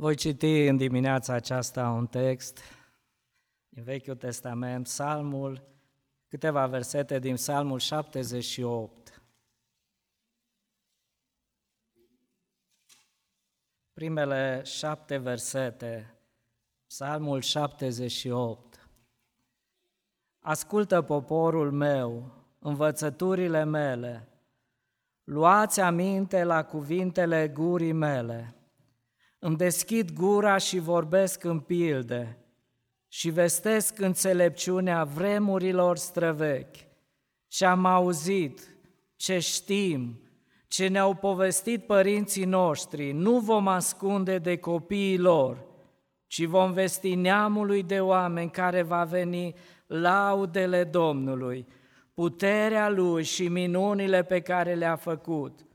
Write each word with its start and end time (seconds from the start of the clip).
Voi 0.00 0.14
citi 0.14 0.66
în 0.66 0.76
dimineața 0.76 1.32
aceasta 1.32 1.88
un 1.88 2.06
text 2.06 2.58
din 3.68 3.82
Vechiul 3.82 4.16
Testament, 4.16 4.84
Psalmul, 4.84 5.62
câteva 6.28 6.66
versete 6.66 7.18
din 7.18 7.34
Psalmul 7.34 7.78
78. 7.78 9.22
Primele 13.92 14.62
șapte 14.64 15.16
versete, 15.16 16.14
Psalmul 16.86 17.40
78. 17.40 18.88
Ascultă 20.38 21.02
poporul 21.02 21.70
meu, 21.72 22.32
învățăturile 22.58 23.64
mele, 23.64 24.28
luați 25.24 25.80
aminte 25.80 26.44
la 26.44 26.64
cuvintele 26.64 27.48
gurii 27.48 27.92
mele, 27.92 28.54
îmi 29.42 29.56
deschid 29.56 30.12
gura 30.12 30.56
și 30.56 30.78
vorbesc 30.78 31.44
în 31.44 31.58
pilde 31.58 32.38
și 33.08 33.30
vestesc 33.30 33.98
înțelepciunea 33.98 35.04
vremurilor 35.04 35.96
străvechi. 35.96 36.76
Ce 37.48 37.64
am 37.64 37.84
auzit, 37.84 38.60
ce 39.16 39.38
știm, 39.38 40.20
ce 40.68 40.88
ne-au 40.88 41.14
povestit 41.14 41.86
părinții 41.86 42.44
noștri, 42.44 43.12
nu 43.12 43.38
vom 43.38 43.68
ascunde 43.68 44.38
de 44.38 44.56
copiii 44.56 45.18
lor, 45.18 45.64
ci 46.26 46.44
vom 46.44 46.72
vesti 46.72 47.14
neamului 47.14 47.82
de 47.82 48.00
oameni 48.00 48.50
care 48.50 48.82
va 48.82 49.04
veni 49.04 49.54
laudele 49.86 50.84
Domnului, 50.84 51.66
puterea 52.14 52.88
Lui 52.88 53.24
și 53.24 53.48
minunile 53.48 54.22
pe 54.22 54.40
care 54.40 54.74
le-a 54.74 54.96
făcut– 54.96 55.64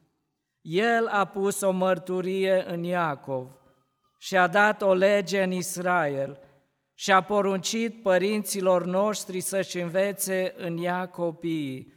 el 0.68 1.08
a 1.08 1.26
pus 1.26 1.62
o 1.62 1.72
mărturie 1.72 2.64
în 2.68 2.84
Iacov 2.84 3.48
și 4.18 4.38
a 4.38 4.48
dat 4.48 4.82
o 4.82 4.94
lege 4.94 5.44
în 5.44 5.52
Israel 5.52 6.39
și 6.94 7.12
a 7.12 7.22
poruncit 7.22 8.02
părinților 8.02 8.86
noștri 8.86 9.39
să-și 9.39 9.80
învețe 9.80 10.54
în 10.58 10.84
ea 10.84 11.08
copiii, 11.08 11.94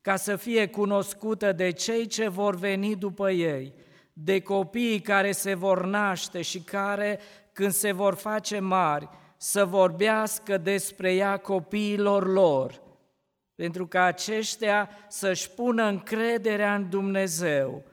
ca 0.00 0.16
să 0.16 0.36
fie 0.36 0.68
cunoscută 0.68 1.52
de 1.52 1.70
cei 1.70 2.06
ce 2.06 2.28
vor 2.28 2.56
veni 2.56 2.96
după 2.96 3.30
ei, 3.30 3.74
de 4.12 4.40
copiii 4.40 5.00
care 5.00 5.32
se 5.32 5.54
vor 5.54 5.84
naște 5.84 6.42
și 6.42 6.60
care, 6.62 7.18
când 7.52 7.72
se 7.72 7.92
vor 7.92 8.14
face 8.14 8.58
mari, 8.58 9.08
să 9.36 9.64
vorbească 9.64 10.58
despre 10.58 11.14
ea 11.14 11.36
copiilor 11.36 12.26
lor, 12.26 12.82
pentru 13.54 13.86
ca 13.86 14.02
aceștia 14.02 14.90
să-și 15.08 15.50
pună 15.50 15.84
încrederea 15.84 16.74
în 16.74 16.90
Dumnezeu 16.90 17.84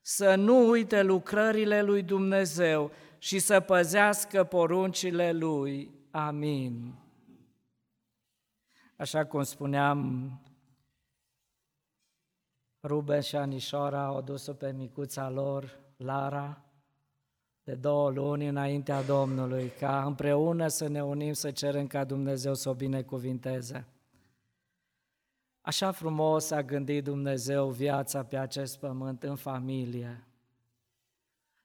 să 0.00 0.34
nu 0.34 0.68
uite 0.68 1.02
lucrările 1.02 1.82
lui 1.82 2.02
Dumnezeu 2.02 2.90
și 3.18 3.38
să 3.38 3.60
păzească 3.60 4.44
poruncile 4.44 5.32
lui. 5.32 5.90
Amin. 6.10 6.94
Așa 8.96 9.26
cum 9.26 9.42
spuneam, 9.42 10.30
Ruben 12.82 13.20
și 13.20 13.36
Anișora 13.36 14.04
au 14.04 14.20
dus-o 14.20 14.52
pe 14.52 14.72
micuța 14.72 15.30
lor, 15.30 15.78
Lara, 15.96 16.64
de 17.62 17.74
două 17.74 18.10
luni 18.10 18.46
înaintea 18.46 19.02
Domnului, 19.02 19.68
ca 19.78 20.04
împreună 20.04 20.68
să 20.68 20.88
ne 20.88 21.04
unim 21.04 21.32
să 21.32 21.50
cerem 21.50 21.86
ca 21.86 22.04
Dumnezeu 22.04 22.54
să 22.54 22.68
o 22.68 22.74
binecuvinteze. 22.74 23.86
Așa 25.60 25.90
frumos 25.90 26.50
a 26.50 26.62
gândit 26.62 27.04
Dumnezeu 27.04 27.68
viața 27.68 28.24
pe 28.24 28.36
acest 28.36 28.78
pământ 28.78 29.22
în 29.22 29.36
familie. 29.36 30.24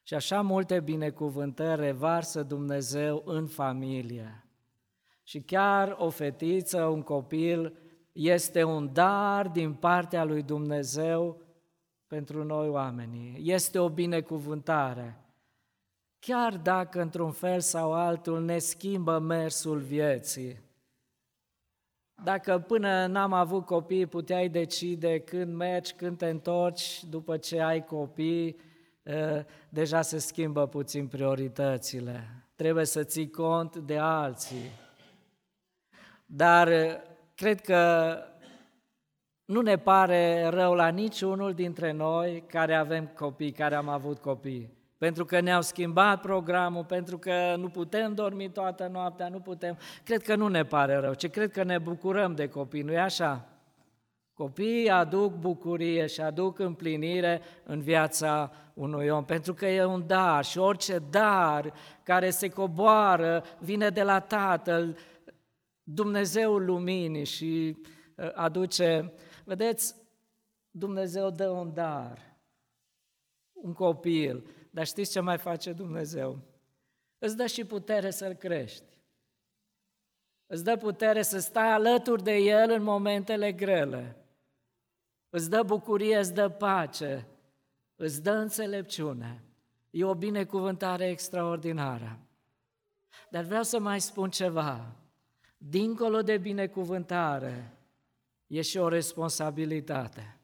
Și 0.03 0.13
așa 0.13 0.41
multe 0.41 0.79
binecuvântări 0.79 1.81
revarsă 1.81 2.43
Dumnezeu 2.43 3.21
în 3.25 3.47
familie. 3.47 4.45
Și 5.23 5.41
chiar 5.41 5.95
o 5.99 6.09
fetiță, 6.09 6.85
un 6.85 7.01
copil, 7.01 7.77
este 8.11 8.63
un 8.63 8.93
dar 8.93 9.47
din 9.47 9.73
partea 9.73 10.23
lui 10.23 10.41
Dumnezeu 10.41 11.41
pentru 12.07 12.43
noi 12.43 12.69
oamenii. 12.69 13.51
Este 13.51 13.79
o 13.79 13.89
binecuvântare. 13.89 15.19
Chiar 16.19 16.57
dacă 16.57 17.01
într-un 17.01 17.31
fel 17.31 17.59
sau 17.59 17.93
altul 17.93 18.43
ne 18.43 18.57
schimbă 18.57 19.19
mersul 19.19 19.79
vieții, 19.79 20.61
dacă 22.23 22.59
până 22.59 23.05
n-am 23.05 23.33
avut 23.33 23.65
copii 23.65 24.05
puteai 24.05 24.49
decide 24.49 25.19
când 25.19 25.53
mergi, 25.53 25.93
când 25.93 26.17
te 26.17 26.25
întorci, 26.29 27.03
după 27.03 27.37
ce 27.37 27.61
ai 27.61 27.83
copii, 27.83 28.55
deja 29.69 30.01
se 30.01 30.17
schimbă 30.17 30.67
puțin 30.67 31.07
prioritățile. 31.07 32.45
Trebuie 32.55 32.85
să 32.85 33.03
ții 33.03 33.29
cont 33.29 33.77
de 33.77 33.97
alții. 33.97 34.71
Dar 36.25 36.69
cred 37.35 37.61
că 37.61 38.17
nu 39.45 39.61
ne 39.61 39.77
pare 39.77 40.47
rău 40.49 40.73
la 40.73 40.87
niciunul 40.87 41.53
dintre 41.53 41.91
noi 41.91 42.43
care 42.47 42.75
avem 42.75 43.07
copii, 43.07 43.51
care 43.51 43.75
am 43.75 43.89
avut 43.89 44.17
copii 44.17 44.74
pentru 44.97 45.25
că 45.25 45.39
ne-au 45.39 45.61
schimbat 45.61 46.21
programul, 46.21 46.83
pentru 46.83 47.17
că 47.17 47.55
nu 47.57 47.69
putem 47.69 48.13
dormi 48.13 48.51
toată 48.51 48.87
noaptea, 48.91 49.29
nu 49.29 49.39
putem. 49.39 49.77
Cred 50.03 50.21
că 50.21 50.35
nu 50.35 50.47
ne 50.47 50.63
pare 50.63 50.95
rău, 50.95 51.13
ci 51.13 51.29
cred 51.29 51.51
că 51.51 51.63
ne 51.63 51.77
bucurăm 51.77 52.35
de 52.35 52.47
copii, 52.47 52.81
nu-i 52.81 52.99
așa? 52.99 53.49
Copiii 54.33 54.89
aduc 54.89 55.33
bucurie 55.33 56.05
și 56.05 56.21
aduc 56.21 56.59
împlinire 56.59 57.41
în 57.63 57.81
viața 57.81 58.51
unui 58.73 59.09
om, 59.09 59.25
pentru 59.25 59.53
că 59.53 59.65
e 59.65 59.83
un 59.83 60.07
dar 60.07 60.45
și 60.45 60.57
orice 60.57 60.99
dar 61.09 61.73
care 62.03 62.29
se 62.29 62.49
coboară 62.49 63.43
vine 63.59 63.89
de 63.89 64.03
la 64.03 64.19
Tatăl, 64.19 64.97
Dumnezeul 65.83 66.65
luminii 66.65 67.25
și 67.25 67.77
uh, 68.15 68.31
aduce, 68.33 69.13
vedeți, 69.43 69.95
Dumnezeu 70.71 71.29
dă 71.29 71.49
un 71.49 71.73
dar, 71.73 72.37
un 73.53 73.73
copil, 73.73 74.43
dar 74.75 74.85
știți 74.85 75.11
ce 75.11 75.19
mai 75.19 75.37
face 75.37 75.71
Dumnezeu? 75.71 76.39
Îți 77.19 77.35
dă 77.35 77.45
și 77.45 77.65
putere 77.65 78.09
să-L 78.09 78.33
crești. 78.33 79.01
Îți 80.47 80.63
dă 80.63 80.77
putere 80.77 81.21
să 81.21 81.39
stai 81.39 81.71
alături 81.71 82.23
de 82.23 82.35
El 82.35 82.71
în 82.71 82.83
momentele 82.83 83.51
grele. 83.51 84.15
Îți 85.29 85.49
dă 85.49 85.63
bucurie, 85.63 86.17
îți 86.17 86.33
dă 86.33 86.49
pace, 86.49 87.27
îți 87.95 88.23
dă 88.23 88.31
înțelepciune. 88.31 89.43
E 89.89 90.03
o 90.03 90.13
binecuvântare 90.13 91.07
extraordinară. 91.09 92.19
Dar 93.29 93.43
vreau 93.43 93.63
să 93.63 93.79
mai 93.79 94.01
spun 94.01 94.29
ceva. 94.29 94.95
Dincolo 95.57 96.21
de 96.21 96.37
binecuvântare, 96.37 97.77
e 98.47 98.61
și 98.61 98.77
o 98.77 98.87
responsabilitate 98.87 100.39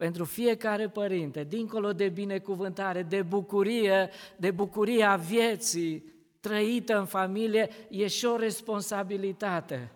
pentru 0.00 0.24
fiecare 0.24 0.88
părinte, 0.88 1.44
dincolo 1.44 1.92
de 1.92 2.08
binecuvântare, 2.08 3.02
de 3.02 3.22
bucurie, 3.22 4.10
de 4.36 4.50
bucuria 4.50 5.16
vieții 5.16 6.04
trăită 6.40 6.98
în 6.98 7.04
familie, 7.04 7.70
e 7.88 8.06
și 8.06 8.24
o 8.24 8.36
responsabilitate. 8.36 9.92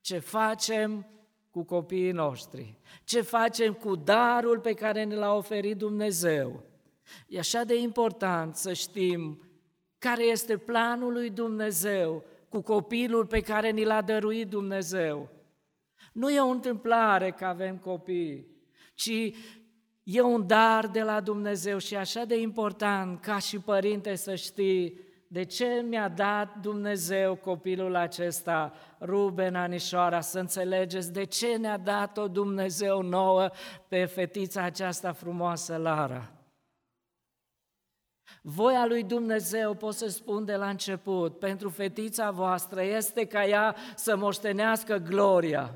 Ce 0.00 0.18
facem 0.18 1.06
cu 1.50 1.62
copiii 1.62 2.12
noștri? 2.12 2.74
Ce 3.04 3.20
facem 3.20 3.72
cu 3.72 3.96
darul 3.96 4.58
pe 4.58 4.72
care 4.72 5.04
ne 5.04 5.14
l-a 5.14 5.34
oferit 5.34 5.76
Dumnezeu? 5.76 6.62
E 7.28 7.38
așa 7.38 7.64
de 7.64 7.76
important 7.80 8.56
să 8.56 8.72
știm 8.72 9.42
care 9.98 10.24
este 10.24 10.56
planul 10.56 11.12
lui 11.12 11.30
Dumnezeu 11.30 12.24
cu 12.48 12.60
copilul 12.60 13.26
pe 13.26 13.40
care 13.40 13.70
ni 13.70 13.84
l-a 13.84 14.02
dăruit 14.02 14.48
Dumnezeu. 14.48 15.28
Nu 16.12 16.30
e 16.30 16.40
o 16.40 16.48
întâmplare 16.48 17.30
că 17.30 17.44
avem 17.44 17.76
copii, 17.76 18.56
ci 18.98 19.34
e 20.02 20.20
un 20.20 20.46
dar 20.46 20.86
de 20.86 21.02
la 21.02 21.20
Dumnezeu 21.20 21.78
și 21.78 21.96
așa 21.96 22.24
de 22.24 22.40
important 22.40 23.20
ca 23.20 23.38
și 23.38 23.58
părinte 23.58 24.14
să 24.14 24.34
știi 24.34 25.00
de 25.28 25.44
ce 25.44 25.84
mi-a 25.88 26.08
dat 26.08 26.56
Dumnezeu 26.60 27.34
copilul 27.34 27.96
acesta, 27.96 28.72
Ruben 29.00 29.54
Anișoara, 29.54 30.20
să 30.20 30.38
înțelegeți 30.38 31.12
de 31.12 31.24
ce 31.24 31.56
ne-a 31.56 31.78
dat-o 31.78 32.28
Dumnezeu 32.28 33.02
nouă 33.02 33.50
pe 33.88 34.04
fetița 34.04 34.62
aceasta 34.62 35.12
frumoasă, 35.12 35.76
Lara. 35.76 36.32
Voia 38.42 38.86
lui 38.86 39.02
Dumnezeu, 39.02 39.74
pot 39.74 39.94
să 39.94 40.08
spun 40.08 40.44
de 40.44 40.56
la 40.56 40.68
început, 40.68 41.38
pentru 41.38 41.68
fetița 41.68 42.30
voastră 42.30 42.82
este 42.82 43.24
ca 43.24 43.46
ea 43.46 43.76
să 43.94 44.16
moștenească 44.16 44.96
gloria, 44.96 45.74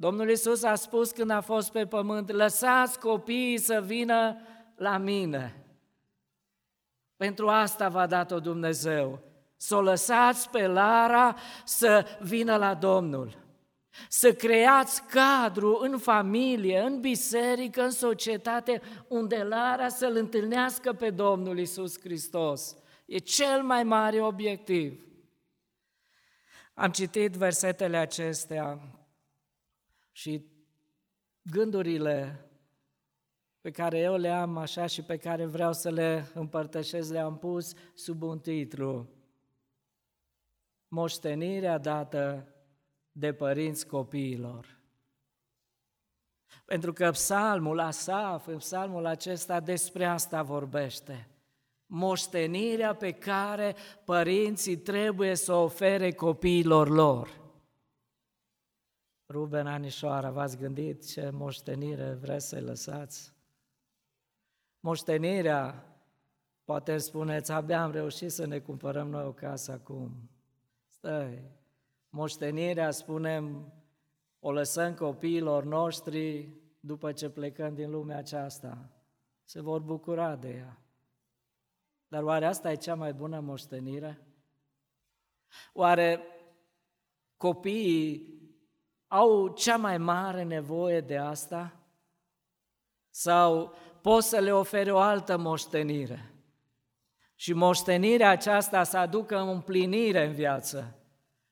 Domnul 0.00 0.30
Isus 0.30 0.62
a 0.62 0.74
spus 0.74 1.10
când 1.10 1.30
a 1.30 1.40
fost 1.40 1.72
pe 1.72 1.86
pământ, 1.86 2.30
lăsați 2.30 2.98
copiii 2.98 3.58
să 3.58 3.82
vină 3.86 4.36
la 4.76 4.96
mine. 4.98 5.64
Pentru 7.16 7.48
asta 7.48 7.88
v-a 7.88 8.06
dat-o 8.06 8.40
Dumnezeu, 8.40 9.20
să 9.56 9.76
o 9.76 9.80
lăsați 9.80 10.50
pe 10.50 10.66
Lara 10.66 11.36
să 11.64 12.18
vină 12.20 12.56
la 12.56 12.74
Domnul. 12.74 13.38
să 14.08 14.32
creați 14.32 15.02
cadru 15.02 15.78
în 15.82 15.98
familie, 15.98 16.78
în 16.78 17.00
biserică, 17.00 17.82
în 17.82 17.90
societate, 17.90 18.82
unde 19.08 19.42
Lara 19.42 19.88
să-L 19.88 20.16
întâlnească 20.16 20.92
pe 20.92 21.10
Domnul 21.10 21.58
Isus 21.58 22.00
Hristos. 22.00 22.76
E 23.06 23.18
cel 23.18 23.62
mai 23.62 23.82
mare 23.82 24.20
obiectiv. 24.20 25.04
Am 26.74 26.90
citit 26.90 27.32
versetele 27.32 27.96
acestea 27.96 28.78
și 30.12 30.46
gândurile 31.42 32.44
pe 33.60 33.70
care 33.70 33.98
eu 33.98 34.16
le 34.16 34.28
am 34.28 34.56
așa 34.56 34.86
și 34.86 35.02
pe 35.02 35.16
care 35.16 35.46
vreau 35.46 35.72
să 35.72 35.90
le 35.90 36.26
împărtășesc, 36.34 37.10
le-am 37.10 37.38
pus 37.38 37.74
sub 37.94 38.22
un 38.22 38.38
titlu. 38.38 39.08
Moștenirea 40.88 41.78
dată 41.78 42.54
de 43.12 43.32
părinți 43.32 43.86
copiilor. 43.86 44.78
Pentru 46.64 46.92
că 46.92 47.10
psalmul 47.10 47.78
Asaf, 47.78 48.46
în 48.46 48.56
psalmul 48.56 49.06
acesta, 49.06 49.60
despre 49.60 50.04
asta 50.04 50.42
vorbește. 50.42 51.28
Moștenirea 51.86 52.94
pe 52.94 53.12
care 53.12 53.76
părinții 54.04 54.76
trebuie 54.76 55.34
să 55.34 55.52
o 55.52 55.62
ofere 55.62 56.12
copiilor 56.12 56.88
lor. 56.88 57.39
Ruben 59.30 59.66
Anișoara, 59.66 60.30
v-ați 60.30 60.56
gândit 60.56 61.06
ce 61.06 61.30
moștenire 61.30 62.12
vreți 62.12 62.48
să-i 62.48 62.60
lăsați? 62.60 63.32
Moștenirea, 64.80 65.84
poate 66.64 66.98
spuneți, 66.98 67.52
abia 67.52 67.82
am 67.82 67.90
reușit 67.90 68.30
să 68.30 68.46
ne 68.46 68.58
cumpărăm 68.58 69.08
noi 69.08 69.24
o 69.24 69.32
casă 69.32 69.72
acum. 69.72 70.30
Stai, 70.88 71.50
moștenirea, 72.08 72.90
spunem, 72.90 73.72
o 74.40 74.52
lăsăm 74.52 74.94
copiilor 74.94 75.64
noștri 75.64 76.48
după 76.80 77.12
ce 77.12 77.30
plecăm 77.30 77.74
din 77.74 77.90
lumea 77.90 78.16
aceasta. 78.16 78.90
Se 79.44 79.60
vor 79.60 79.80
bucura 79.80 80.36
de 80.36 80.54
ea. 80.54 80.82
Dar 82.08 82.22
oare 82.22 82.46
asta 82.46 82.70
e 82.70 82.76
cea 82.76 82.94
mai 82.94 83.12
bună 83.12 83.40
moștenire? 83.40 84.26
Oare 85.72 86.20
copiii 87.36 88.39
au 89.12 89.48
cea 89.48 89.76
mai 89.76 89.98
mare 89.98 90.42
nevoie 90.42 91.00
de 91.00 91.16
asta? 91.16 91.72
Sau 93.10 93.74
poți 94.00 94.28
să 94.28 94.38
le 94.38 94.52
oferi 94.52 94.90
o 94.90 94.98
altă 94.98 95.36
moștenire? 95.36 96.34
Și 97.34 97.52
moștenirea 97.52 98.30
aceasta 98.30 98.82
să 98.82 98.98
aducă 98.98 99.38
împlinire 99.38 100.26
în 100.26 100.32
viață. 100.32 100.94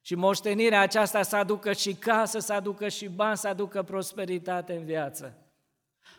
Și 0.01 0.15
moștenirea 0.15 0.81
aceasta 0.81 1.23
să 1.23 1.37
aducă 1.37 1.73
și 1.73 1.95
casă, 1.95 2.39
să 2.39 2.53
aducă 2.53 2.89
și 2.89 3.09
bani, 3.09 3.37
să 3.37 3.49
aducă 3.49 3.83
prosperitate 3.83 4.73
în 4.73 4.85
viață. 4.85 5.37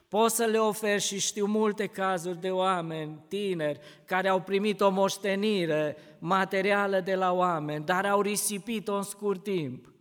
Poți 0.08 0.36
să 0.36 0.46
le 0.46 0.58
oferi 0.58 1.02
și 1.02 1.20
știu 1.20 1.46
multe 1.46 1.86
cazuri 1.86 2.42
de 2.42 2.52
oameni 2.52 3.24
tineri 3.28 3.80
care 4.06 4.28
au 4.28 4.42
primit 4.42 4.82
o 4.82 4.90
moștenire 4.90 5.98
materială 6.20 7.00
de 7.00 7.16
la 7.16 7.32
oameni, 7.32 7.86
dar 7.86 8.06
au 8.06 8.22
risipit-o 8.22 8.96
în 8.96 9.04
scurt 9.04 9.44
timp. 9.44 9.94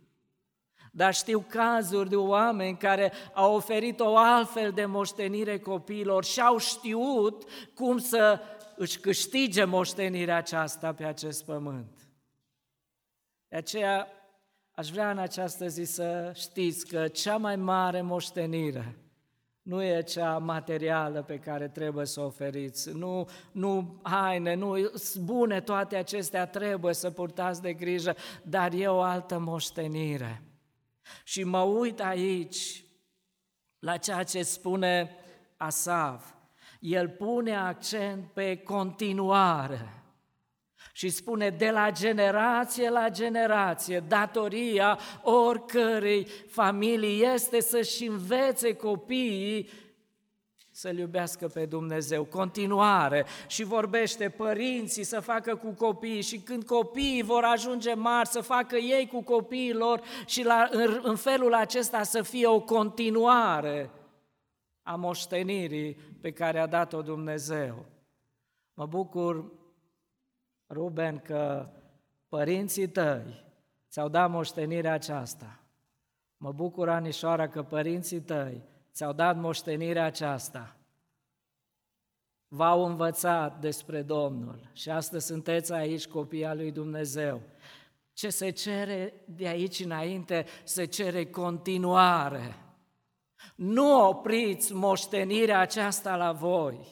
Dar 0.99 1.13
știu 1.13 1.45
cazuri 1.47 2.09
de 2.09 2.15
oameni 2.15 2.77
care 2.77 3.11
au 3.33 3.55
oferit 3.55 3.99
o 3.99 4.17
altfel 4.17 4.71
de 4.71 4.85
moștenire 4.85 5.59
copiilor 5.59 6.23
și 6.23 6.41
au 6.41 6.57
știut 6.57 7.43
cum 7.73 7.97
să 7.97 8.39
își 8.75 8.99
câștige 8.99 9.63
moștenirea 9.63 10.35
aceasta 10.35 10.93
pe 10.93 11.03
acest 11.03 11.45
pământ. 11.45 12.07
De 13.47 13.55
aceea 13.55 14.07
aș 14.71 14.89
vrea 14.89 15.11
în 15.11 15.17
această 15.17 15.67
zi 15.67 15.83
să 15.83 16.31
știți 16.35 16.87
că 16.87 17.07
cea 17.07 17.37
mai 17.37 17.55
mare 17.55 18.01
moștenire 18.01 18.95
nu 19.61 19.83
e 19.83 20.01
cea 20.01 20.37
materială 20.37 21.21
pe 21.21 21.37
care 21.37 21.67
trebuie 21.67 22.05
să 22.05 22.21
o 22.21 22.25
oferiți, 22.25 22.91
nu, 22.91 23.27
nu 23.51 23.99
haine, 24.01 24.53
nu 24.53 24.91
bune 25.23 25.61
toate 25.61 25.95
acestea, 25.95 26.47
trebuie 26.47 26.93
să 26.93 27.11
purtați 27.11 27.61
de 27.61 27.73
grijă, 27.73 28.15
dar 28.43 28.73
e 28.73 28.87
o 28.87 29.01
altă 29.01 29.39
moștenire. 29.39 30.43
Și 31.23 31.43
mă 31.43 31.59
uit 31.59 31.99
aici 32.01 32.83
la 33.79 33.97
ceea 33.97 34.23
ce 34.23 34.43
spune 34.43 35.15
Asaf. 35.57 36.25
El 36.79 37.09
pune 37.09 37.55
accent 37.55 38.31
pe 38.33 38.57
continuare 38.57 39.99
și 40.93 41.09
spune 41.09 41.49
de 41.49 41.69
la 41.69 41.91
generație 41.91 42.89
la 42.89 43.09
generație, 43.09 43.99
datoria 43.99 44.99
oricărei 45.23 46.27
familii 46.47 47.23
este 47.33 47.61
să-și 47.61 48.05
învețe 48.05 48.73
copiii 48.73 49.69
să-L 50.79 50.97
iubească 50.97 51.47
pe 51.47 51.65
Dumnezeu. 51.65 52.23
Continuare 52.23 53.25
și 53.47 53.63
vorbește 53.63 54.29
părinții 54.29 55.03
să 55.03 55.19
facă 55.19 55.55
cu 55.55 55.71
copiii 55.71 56.21
și 56.21 56.39
când 56.39 56.63
copiii 56.63 57.21
vor 57.21 57.43
ajunge 57.43 57.93
mari 57.93 58.27
să 58.27 58.41
facă 58.41 58.75
ei 58.75 59.07
cu 59.07 59.21
copiii 59.21 59.73
lor 59.73 60.01
și 60.25 60.43
la, 60.43 60.67
în, 60.71 60.99
în 61.03 61.15
felul 61.15 61.53
acesta 61.53 62.03
să 62.03 62.21
fie 62.21 62.47
o 62.47 62.61
continuare 62.61 63.91
a 64.83 64.95
moștenirii 64.95 65.93
pe 66.21 66.31
care 66.31 66.59
a 66.59 66.67
dat-o 66.67 67.01
Dumnezeu. 67.01 67.85
Mă 68.73 68.85
bucur, 68.85 69.51
Ruben, 70.69 71.17
că 71.17 71.69
părinții 72.27 72.87
tăi 72.87 73.45
ți-au 73.89 74.09
dat 74.09 74.29
moștenirea 74.29 74.93
aceasta. 74.93 75.59
Mă 76.37 76.51
bucur, 76.51 76.89
Anișoara, 76.89 77.47
că 77.47 77.63
părinții 77.63 78.21
tăi 78.21 78.68
ți-au 78.93 79.13
dat 79.13 79.37
moștenirea 79.37 80.05
aceasta, 80.05 80.75
v-au 82.47 82.85
învățat 82.85 83.59
despre 83.59 84.01
Domnul 84.01 84.69
și 84.73 84.89
astăzi 84.89 85.25
sunteți 85.25 85.73
aici 85.73 86.07
copii 86.07 86.45
al 86.45 86.57
lui 86.57 86.71
Dumnezeu. 86.71 87.41
Ce 88.13 88.29
se 88.29 88.49
cere 88.49 89.13
de 89.25 89.47
aici 89.47 89.79
înainte, 89.79 90.45
se 90.63 90.85
cere 90.85 91.25
continuare. 91.25 92.55
Nu 93.55 94.07
opriți 94.07 94.73
moștenirea 94.73 95.59
aceasta 95.59 96.15
la 96.15 96.31
voi. 96.31 96.87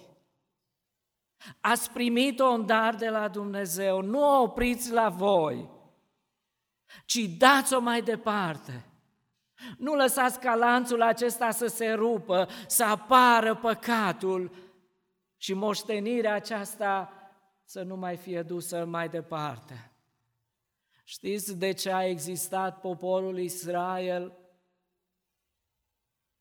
Ați 1.62 1.92
primit-o 1.92 2.46
în 2.46 2.66
dar 2.66 2.96
de 2.96 3.10
la 3.10 3.28
Dumnezeu, 3.28 4.02
nu 4.02 4.20
o 4.20 4.42
opriți 4.42 4.92
la 4.92 5.10
voi, 5.10 5.70
ci 7.06 7.20
dați-o 7.38 7.80
mai 7.80 8.02
departe. 8.02 8.86
Nu 9.78 9.96
lăsați 9.96 10.40
ca 10.40 10.56
lanțul 10.56 11.02
acesta 11.02 11.52
să 11.52 11.68
se 11.68 11.92
rupă, 11.92 12.48
să 12.68 12.84
apară 12.84 13.56
păcatul 13.56 14.52
și 15.38 15.54
moștenirea 15.54 16.34
aceasta 16.34 17.12
să 17.64 17.82
nu 17.82 17.96
mai 17.96 18.18
fie 18.18 18.42
dusă 18.42 18.86
mai 18.86 19.10
departe. 19.10 19.92
Știți 21.04 21.58
de 21.58 21.72
ce 21.72 21.92
a 21.92 22.06
existat 22.06 22.80
poporul 22.80 23.40
Israel 23.40 24.38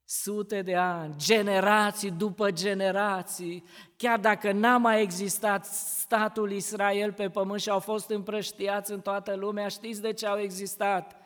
sute 0.04 0.62
de 0.62 0.76
ani, 0.76 1.14
generații 1.16 2.10
după 2.10 2.50
generații, 2.50 3.64
chiar 3.96 4.18
dacă 4.18 4.52
n-a 4.52 4.76
mai 4.76 5.02
existat 5.02 5.64
statul 5.64 6.52
Israel 6.52 7.12
pe 7.12 7.30
pământ 7.30 7.60
și 7.60 7.70
au 7.70 7.78
fost 7.78 8.10
împrăștiați 8.10 8.92
în 8.92 9.00
toată 9.00 9.34
lumea, 9.34 9.68
știți 9.68 10.00
de 10.00 10.12
ce 10.12 10.26
au 10.26 10.38
existat? 10.38 11.25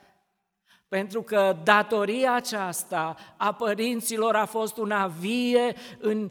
Pentru 0.91 1.23
că 1.23 1.57
datoria 1.65 2.35
aceasta 2.35 3.17
a 3.37 3.53
părinților 3.53 4.35
a 4.35 4.45
fost 4.45 4.77
una 4.77 5.07
vie 5.07 5.75
în 5.99 6.31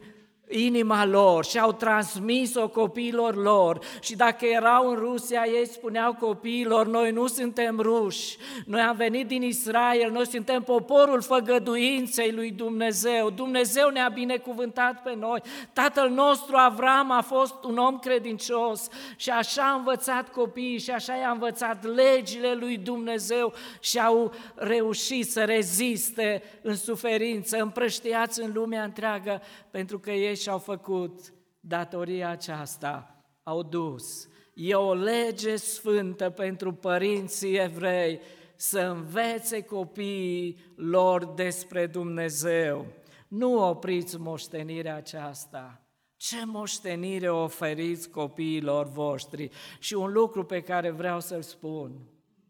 inima 0.50 1.06
lor 1.06 1.46
și 1.46 1.60
au 1.60 1.72
transmis-o 1.72 2.68
copiilor 2.68 3.36
lor. 3.36 3.80
Și 4.02 4.16
dacă 4.16 4.46
erau 4.46 4.90
în 4.90 4.96
Rusia, 4.96 5.46
ei 5.46 5.68
spuneau 5.68 6.14
copiilor, 6.14 6.88
noi 6.88 7.12
nu 7.12 7.28
suntem 7.28 7.80
ruși, 7.80 8.38
noi 8.66 8.82
am 8.82 8.96
venit 8.96 9.28
din 9.28 9.42
Israel, 9.42 10.12
noi 10.12 10.28
suntem 10.28 10.62
poporul 10.62 11.22
făgăduinței 11.22 12.32
lui 12.32 12.52
Dumnezeu, 12.52 13.30
Dumnezeu 13.30 13.90
ne-a 13.90 14.10
binecuvântat 14.14 15.02
pe 15.02 15.16
noi, 15.20 15.42
tatăl 15.74 16.10
nostru 16.10 16.56
Avram 16.56 17.12
a 17.12 17.22
fost 17.22 17.64
un 17.64 17.78
om 17.78 18.00
credincios 18.00 18.88
și 19.16 19.30
așa 19.30 19.62
a 19.62 19.76
învățat 19.76 20.32
copiii 20.32 20.80
și 20.80 20.92
așa 20.92 21.14
i-a 21.14 21.30
învățat 21.30 21.86
legile 21.86 22.54
lui 22.54 22.78
Dumnezeu 22.78 23.54
și 23.80 24.00
au 24.00 24.34
reușit 24.56 25.32
să 25.32 25.44
reziste 25.44 26.44
în 26.62 26.76
suferință, 26.76 27.58
împrăștiați 27.58 28.42
în 28.42 28.52
lumea 28.54 28.84
întreagă, 28.84 29.42
pentru 29.72 30.00
că 30.00 30.12
ei 30.12 30.36
și-au 30.42 30.58
făcut 30.58 31.34
datoria 31.60 32.30
aceasta, 32.30 33.24
au 33.44 33.64
dus. 33.64 34.28
E 34.54 34.76
o 34.76 34.94
lege 34.94 35.56
sfântă 35.56 36.30
pentru 36.30 36.74
părinții 36.74 37.58
evrei 37.58 38.20
să 38.56 38.80
învețe 38.80 39.62
copiii 39.62 40.74
lor 40.76 41.26
despre 41.26 41.88
Dumnezeu. 41.88 42.86
Nu 43.28 43.68
opriți 43.70 44.20
moștenirea 44.20 44.96
aceasta. 44.96 45.84
Ce 46.16 46.46
moștenire 46.46 47.30
oferiți 47.30 48.10
copiilor 48.10 48.88
voștri? 48.88 49.50
Și 49.80 49.94
un 49.94 50.12
lucru 50.12 50.44
pe 50.44 50.62
care 50.62 50.90
vreau 50.90 51.20
să-l 51.20 51.42
spun, 51.42 51.92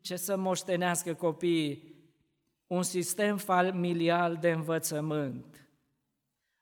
ce 0.02 0.16
să 0.16 0.38
moștenească 0.38 1.14
copiii? 1.14 1.90
un 2.70 2.84
sistem 2.84 3.38
familial 3.38 4.38
de 4.42 4.52
învățământ. 4.52 5.69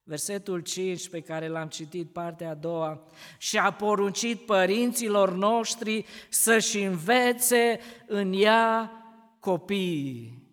Versetul 0.08 0.60
5 0.60 1.10
pe 1.10 1.22
care 1.22 1.48
l-am 1.48 1.68
citit, 1.68 2.12
partea 2.12 2.50
a 2.50 2.54
doua, 2.54 3.04
și 3.38 3.58
a 3.58 3.72
poruncit 3.72 4.46
părinților 4.46 5.34
noștri 5.34 6.06
să-și 6.30 6.82
învețe 6.84 7.80
în 8.06 8.34
ea 8.34 8.92
copiii. 9.40 10.44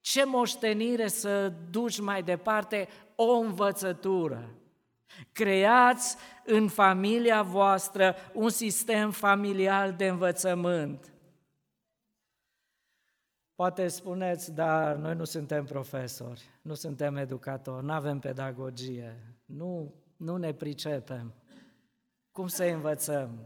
Ce 0.00 0.24
moștenire 0.24 1.08
să 1.08 1.52
duci 1.70 2.00
mai 2.00 2.22
departe 2.22 2.88
o 3.14 3.32
învățătură. 3.32 4.54
Creați 5.32 6.16
în 6.44 6.68
familia 6.68 7.42
voastră 7.42 8.16
un 8.32 8.48
sistem 8.48 9.10
familial 9.10 9.92
de 9.92 10.06
învățământ. 10.06 11.12
Poate 13.56 13.88
spuneți, 13.88 14.52
dar 14.52 14.96
noi 14.96 15.14
nu 15.14 15.24
suntem 15.24 15.64
profesori, 15.64 16.42
nu 16.62 16.74
suntem 16.74 17.16
educatori, 17.16 17.84
nu 17.84 17.92
avem 17.92 18.18
pedagogie, 18.18 19.36
nu, 19.44 19.94
nu 20.16 20.36
ne 20.36 20.52
pricepem. 20.52 21.34
Cum 22.30 22.46
să 22.46 22.64
învățăm? 22.64 23.38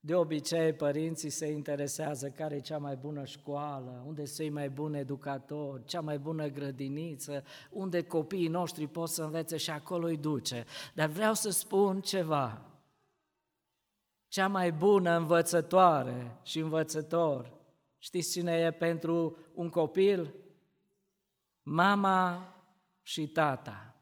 De 0.00 0.14
obicei, 0.14 0.72
părinții 0.72 1.30
se 1.30 1.46
interesează 1.46 2.28
care 2.28 2.54
e 2.54 2.60
cea 2.60 2.78
mai 2.78 2.96
bună 2.96 3.24
școală, 3.24 4.02
unde 4.06 4.24
sunt 4.24 4.36
cei 4.36 4.50
mai 4.50 4.70
buni 4.70 4.98
educatori, 4.98 5.84
cea 5.84 6.00
mai 6.00 6.18
bună 6.18 6.48
grădiniță, 6.48 7.44
unde 7.70 8.02
copiii 8.02 8.48
noștri 8.48 8.86
pot 8.86 9.08
să 9.08 9.22
învețe 9.22 9.56
și 9.56 9.70
acolo 9.70 10.06
îi 10.06 10.16
duce. 10.16 10.64
Dar 10.94 11.08
vreau 11.08 11.34
să 11.34 11.50
spun 11.50 12.00
ceva. 12.00 12.62
Cea 14.28 14.48
mai 14.48 14.72
bună 14.72 15.16
învățătoare 15.16 16.38
și 16.42 16.58
învățător, 16.58 17.60
știți 18.02 18.30
cine 18.30 18.52
e 18.52 18.70
pentru 18.70 19.36
un 19.54 19.68
copil? 19.68 20.34
Mama 21.62 22.54
și 23.02 23.28
tata. 23.28 23.96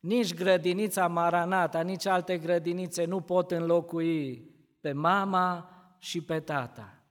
Nici 0.00 0.34
grădinița 0.34 1.08
Maranata, 1.08 1.80
nici 1.80 2.06
alte 2.06 2.38
grădinițe 2.38 3.04
nu 3.04 3.20
pot 3.20 3.50
înlocui 3.50 4.50
pe 4.80 4.92
mama 4.92 5.70
și 5.98 6.22
pe 6.22 6.40
tata. 6.40 7.02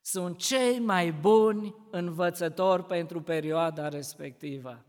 Sunt 0.00 0.38
cei 0.38 0.78
mai 0.78 1.12
buni 1.12 1.74
învățători 1.90 2.84
pentru 2.84 3.22
perioada 3.22 3.88
respectivă. 3.88 4.84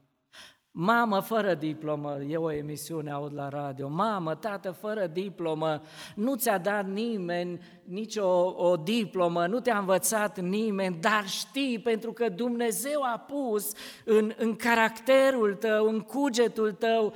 Mamă 0.72 1.20
fără 1.20 1.54
diplomă, 1.54 2.18
e 2.28 2.38
o 2.38 2.52
emisiune, 2.52 3.12
aud 3.12 3.34
la 3.34 3.50
radio, 3.50 3.88
mamă, 3.88 4.36
tată 4.36 4.72
fără 4.72 5.08
diplomă, 5.08 5.82
nu 6.16 6.36
ți-a 6.36 6.58
dat 6.58 6.88
nimeni 6.88 7.60
nicio 7.84 8.54
o 8.58 8.76
diplomă, 8.76 9.48
nu 9.48 9.60
te-a 9.60 9.78
învățat 9.78 10.40
nimeni, 10.40 10.96
dar 10.96 11.28
știi, 11.28 11.80
pentru 11.80 12.14
că 12.14 12.30
Dumnezeu 12.30 13.02
a 13.04 13.18
pus 13.18 13.72
în, 14.06 14.34
în 14.38 14.56
caracterul 14.56 15.54
tău, 15.54 15.88
în 15.88 16.00
cugetul 16.00 16.72
tău, 16.72 17.14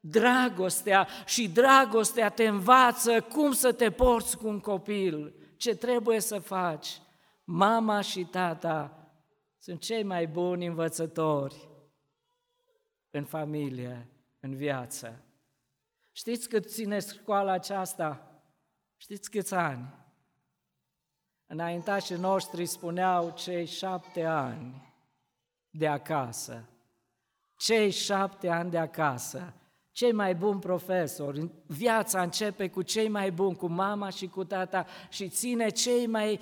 dragostea 0.00 1.08
și 1.26 1.48
dragostea 1.48 2.28
te 2.28 2.46
învață 2.46 3.20
cum 3.20 3.52
să 3.52 3.72
te 3.72 3.90
porți 3.90 4.38
cu 4.38 4.48
un 4.48 4.60
copil, 4.60 5.34
ce 5.56 5.74
trebuie 5.74 6.20
să 6.20 6.38
faci. 6.38 7.00
Mama 7.44 8.00
și 8.00 8.24
tata 8.24 9.08
sunt 9.58 9.80
cei 9.80 10.02
mai 10.02 10.26
buni 10.26 10.66
învățători 10.66 11.74
în 13.16 13.24
familie, 13.24 14.08
în 14.40 14.54
viață. 14.54 15.20
Știți 16.12 16.48
cât 16.48 16.70
ține 16.70 17.00
școala 17.00 17.52
aceasta? 17.52 18.40
Știți 18.96 19.30
câți 19.30 19.54
ani? 19.54 19.94
Înaintașii 21.46 22.16
noștri 22.16 22.66
spuneau 22.66 23.30
cei 23.30 23.66
șapte 23.66 24.24
ani 24.24 24.94
de 25.70 25.88
acasă. 25.88 26.64
Cei 27.56 27.90
șapte 27.90 28.48
ani 28.48 28.70
de 28.70 28.78
acasă 28.78 29.54
cei 29.96 30.12
mai 30.12 30.34
buni 30.34 30.60
profesori. 30.60 31.50
Viața 31.66 32.22
începe 32.22 32.68
cu 32.68 32.82
cei 32.82 33.08
mai 33.08 33.30
buni, 33.30 33.56
cu 33.56 33.66
mama 33.66 34.10
și 34.10 34.26
cu 34.26 34.44
tata 34.44 34.86
și 35.08 35.28
ține 35.28 35.68
cei 35.68 36.06
mai 36.06 36.40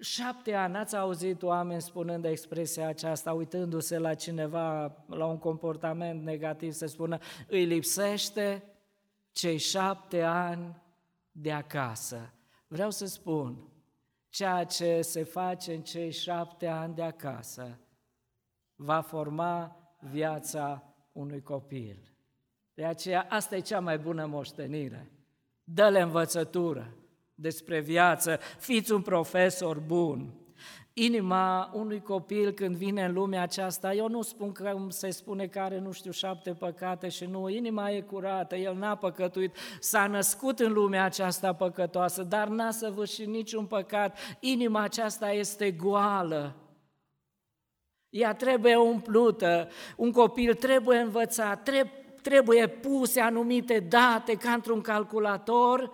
șapte 0.00 0.54
ani. 0.54 0.76
Ați 0.76 0.96
auzit 0.96 1.42
oameni 1.42 1.80
spunând 1.80 2.24
expresia 2.24 2.88
aceasta, 2.88 3.32
uitându-se 3.32 3.98
la 3.98 4.14
cineva, 4.14 4.96
la 5.06 5.26
un 5.26 5.38
comportament 5.38 6.22
negativ, 6.22 6.72
să 6.72 6.86
spună, 6.86 7.18
îi 7.48 7.64
lipsește 7.64 8.62
cei 9.32 9.56
șapte 9.56 10.22
ani 10.22 10.82
de 11.32 11.52
acasă. 11.52 12.32
Vreau 12.66 12.90
să 12.90 13.06
spun, 13.06 13.72
ceea 14.28 14.64
ce 14.64 15.00
se 15.00 15.22
face 15.22 15.74
în 15.74 15.82
cei 15.82 16.10
șapte 16.10 16.66
ani 16.66 16.94
de 16.94 17.02
acasă 17.02 17.78
va 18.74 19.00
forma 19.00 19.76
viața 19.98 20.94
unui 21.12 21.42
copil. 21.42 22.14
De 22.74 22.84
aceea, 22.84 23.26
asta 23.28 23.56
e 23.56 23.60
cea 23.60 23.80
mai 23.80 23.98
bună 23.98 24.26
moștenire. 24.26 25.10
Dă-le 25.64 26.00
învățătură 26.00 26.94
despre 27.40 27.80
viață, 27.80 28.38
fiți 28.58 28.92
un 28.92 29.02
profesor 29.02 29.78
bun. 29.78 30.34
Inima 30.92 31.70
unui 31.74 32.02
copil 32.02 32.52
când 32.52 32.76
vine 32.76 33.04
în 33.04 33.12
lumea 33.12 33.42
aceasta, 33.42 33.94
eu 33.94 34.08
nu 34.08 34.22
spun 34.22 34.52
că 34.52 34.86
se 34.88 35.10
spune 35.10 35.46
că 35.46 35.60
are, 35.60 35.78
nu 35.78 35.92
știu, 35.92 36.10
șapte 36.10 36.52
păcate 36.52 37.08
și 37.08 37.24
nu, 37.24 37.48
inima 37.48 37.90
e 37.90 38.00
curată, 38.00 38.56
el 38.56 38.74
n-a 38.74 38.94
păcătuit, 38.94 39.56
s-a 39.80 40.06
născut 40.06 40.58
în 40.58 40.72
lumea 40.72 41.04
aceasta 41.04 41.52
păcătoasă, 41.52 42.22
dar 42.22 42.48
n-a 42.48 42.70
săvârșit 42.70 43.26
niciun 43.26 43.66
păcat, 43.66 44.18
inima 44.40 44.82
aceasta 44.82 45.32
este 45.32 45.70
goală. 45.70 46.56
Ea 48.08 48.34
trebuie 48.34 48.76
umplută, 48.76 49.68
un 49.96 50.12
copil 50.12 50.54
trebuie 50.54 50.98
învățat, 50.98 51.62
trebuie 51.62 51.94
trebuie 52.22 52.66
puse 52.66 53.20
anumite 53.20 53.78
date 53.88 54.34
ca 54.34 54.52
într-un 54.52 54.80
calculator 54.80 55.92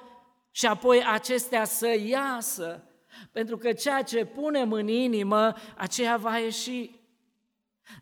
și 0.57 0.67
apoi 0.67 1.05
acestea 1.05 1.65
să 1.65 1.99
iasă. 2.07 2.83
Pentru 3.33 3.57
că 3.57 3.73
ceea 3.73 4.03
ce 4.03 4.25
punem 4.25 4.73
în 4.73 4.89
inimă, 4.89 5.53
aceea 5.77 6.17
va 6.17 6.39
ieși. 6.39 6.91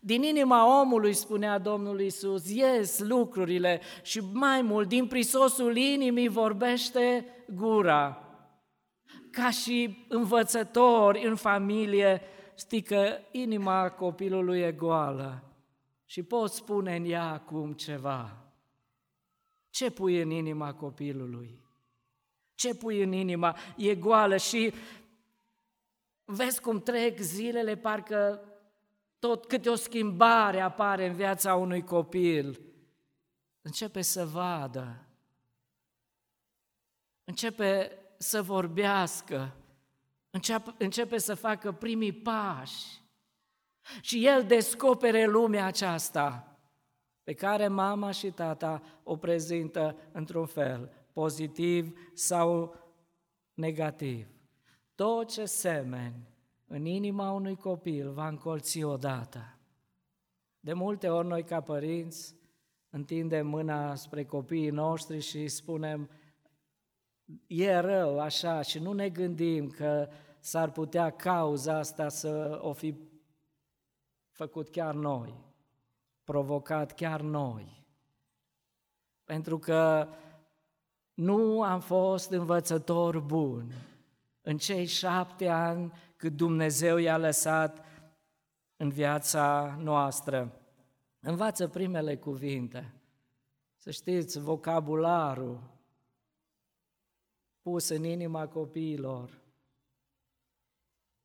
Din 0.00 0.22
inima 0.22 0.80
omului, 0.80 1.12
spunea 1.12 1.58
Domnul 1.58 2.00
Isus, 2.00 2.50
ies 2.50 2.98
lucrurile 2.98 3.80
și 4.02 4.20
mai 4.32 4.62
mult, 4.62 4.88
din 4.88 5.06
prisosul 5.06 5.76
inimii 5.76 6.28
vorbește 6.28 7.26
gura. 7.48 8.28
Ca 9.30 9.50
și 9.50 10.04
învățători 10.08 11.26
în 11.26 11.36
familie, 11.36 12.20
știi 12.58 12.82
că 12.82 13.18
inima 13.30 13.90
copilului 13.90 14.60
e 14.60 14.72
goală 14.72 15.42
și 16.04 16.22
poți 16.22 16.56
spune 16.56 16.96
în 16.96 17.04
ea 17.04 17.32
acum 17.32 17.72
ceva. 17.72 18.36
Ce 19.70 19.90
pui 19.90 20.20
în 20.20 20.30
inima 20.30 20.74
copilului? 20.74 21.62
Ce 22.54 22.74
pui 22.74 23.02
în 23.02 23.12
inima? 23.12 23.56
E 23.76 23.94
goală 23.94 24.36
și 24.36 24.74
vezi 26.24 26.60
cum 26.60 26.80
trec 26.80 27.18
zilele, 27.18 27.76
parcă 27.76 28.40
tot 29.18 29.46
câte 29.46 29.68
o 29.68 29.74
schimbare 29.74 30.60
apare 30.60 31.06
în 31.06 31.14
viața 31.14 31.54
unui 31.54 31.84
copil. 31.84 32.60
Începe 33.62 34.02
să 34.02 34.26
vadă, 34.26 35.06
începe 37.24 37.98
să 38.18 38.42
vorbească, 38.42 39.56
începe, 40.30 40.74
începe 40.78 41.18
să 41.18 41.34
facă 41.34 41.72
primii 41.72 42.12
pași. 42.12 43.02
Și 44.00 44.26
el 44.26 44.44
descopere 44.46 45.26
lumea 45.26 45.66
aceasta 45.66 46.58
pe 47.22 47.32
care 47.32 47.68
mama 47.68 48.10
și 48.10 48.30
tata 48.30 48.82
o 49.02 49.16
prezintă 49.16 49.96
într-un 50.12 50.46
fel, 50.46 51.03
pozitiv 51.14 51.98
sau 52.12 52.74
negativ. 53.54 54.28
Tot 54.94 55.28
ce 55.30 55.44
semeni 55.44 56.28
în 56.66 56.84
inima 56.84 57.30
unui 57.30 57.56
copil 57.56 58.12
va 58.12 58.28
încolți 58.28 58.82
odată. 58.82 59.58
De 60.60 60.72
multe 60.72 61.08
ori 61.08 61.26
noi 61.26 61.44
ca 61.44 61.60
părinți 61.60 62.34
întindem 62.90 63.46
mâna 63.46 63.94
spre 63.94 64.24
copiii 64.24 64.70
noștri 64.70 65.20
și 65.20 65.48
spunem 65.48 66.10
e 67.46 67.76
rău 67.76 68.20
așa 68.20 68.62
și 68.62 68.78
nu 68.78 68.92
ne 68.92 69.08
gândim 69.08 69.70
că 69.70 70.08
s-ar 70.40 70.70
putea 70.70 71.10
cauza 71.10 71.76
asta 71.76 72.08
să 72.08 72.58
o 72.62 72.72
fi 72.72 72.94
făcut 74.30 74.68
chiar 74.68 74.94
noi, 74.94 75.34
provocat 76.24 76.94
chiar 76.94 77.20
noi. 77.20 77.86
Pentru 79.24 79.58
că 79.58 80.08
nu 81.14 81.62
am 81.62 81.80
fost 81.80 82.30
învățător 82.30 83.20
bun 83.20 83.72
în 84.40 84.58
cei 84.58 84.86
șapte 84.86 85.48
ani 85.48 85.92
cât 86.16 86.36
Dumnezeu 86.36 86.96
i-a 86.96 87.18
lăsat 87.18 87.84
în 88.76 88.88
viața 88.88 89.76
noastră. 89.80 90.60
Învață 91.20 91.68
primele 91.68 92.16
cuvinte. 92.16 92.94
Să 93.76 93.90
știți, 93.90 94.38
vocabularul 94.38 95.72
pus 97.62 97.88
în 97.88 98.04
inima 98.04 98.48
copiilor 98.48 99.42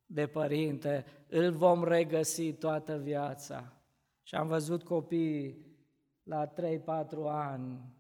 de 0.06 0.28
părinte, 0.28 1.06
îl 1.28 1.52
vom 1.52 1.84
regăsi 1.84 2.54
toată 2.54 2.98
viața. 2.98 3.74
Și 4.24 4.36
am 4.36 4.48
văzut 4.48 4.84
copii 4.84 5.66
la 6.24 6.48
3-4 6.48 6.54
ani 7.26 7.99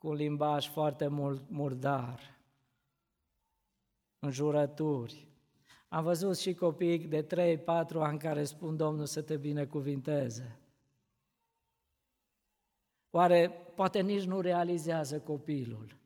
cu 0.00 0.08
un 0.08 0.14
limbaj 0.14 0.68
foarte 0.68 1.06
murdar, 1.48 2.38
înjurături. 4.18 5.28
Am 5.88 6.02
văzut 6.02 6.38
și 6.38 6.54
copii 6.54 6.98
de 6.98 7.26
3-4 7.26 7.64
ani 7.92 8.18
care 8.18 8.44
spun 8.44 8.76
Domnul 8.76 9.06
să 9.06 9.22
te 9.22 9.36
binecuvinteze. 9.36 10.58
Oare 13.10 13.50
poate 13.74 14.00
nici 14.00 14.24
nu 14.24 14.40
realizează 14.40 15.20
copilul, 15.20 15.96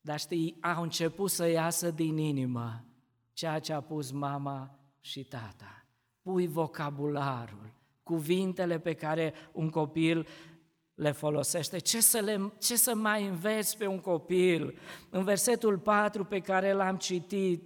dar 0.00 0.18
știi, 0.18 0.56
au 0.60 0.82
început 0.82 1.30
să 1.30 1.46
iasă 1.46 1.90
din 1.90 2.16
inimă 2.16 2.84
ceea 3.32 3.58
ce 3.58 3.72
a 3.72 3.80
pus 3.80 4.10
mama 4.10 4.78
și 5.00 5.24
tata. 5.24 5.86
Pui 6.22 6.46
vocabularul, 6.46 7.72
cuvintele 8.02 8.78
pe 8.78 8.94
care 8.94 9.34
un 9.52 9.70
copil 9.70 10.26
le 10.96 11.12
folosește. 11.12 11.78
Ce 11.78 12.00
să, 12.00 12.18
le, 12.18 12.52
ce 12.58 12.76
să 12.76 12.94
mai 12.94 13.26
înveți 13.26 13.76
pe 13.76 13.86
un 13.86 14.00
copil? 14.00 14.78
În 15.10 15.24
versetul 15.24 15.78
4 15.78 16.24
pe 16.24 16.40
care 16.40 16.72
l-am 16.72 16.96
citit, 16.96 17.62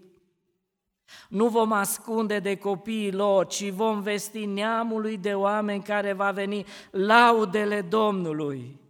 nu 1.29 1.49
vom 1.49 1.73
ascunde 1.73 2.39
de 2.39 2.57
copiii 2.57 3.13
lor, 3.13 3.47
ci 3.47 3.71
vom 3.71 4.01
vesti 4.01 4.45
neamului 4.45 5.17
de 5.17 5.35
oameni 5.35 5.83
care 5.83 6.13
va 6.13 6.31
veni 6.31 6.65
laudele 6.91 7.81
Domnului. 7.81 8.81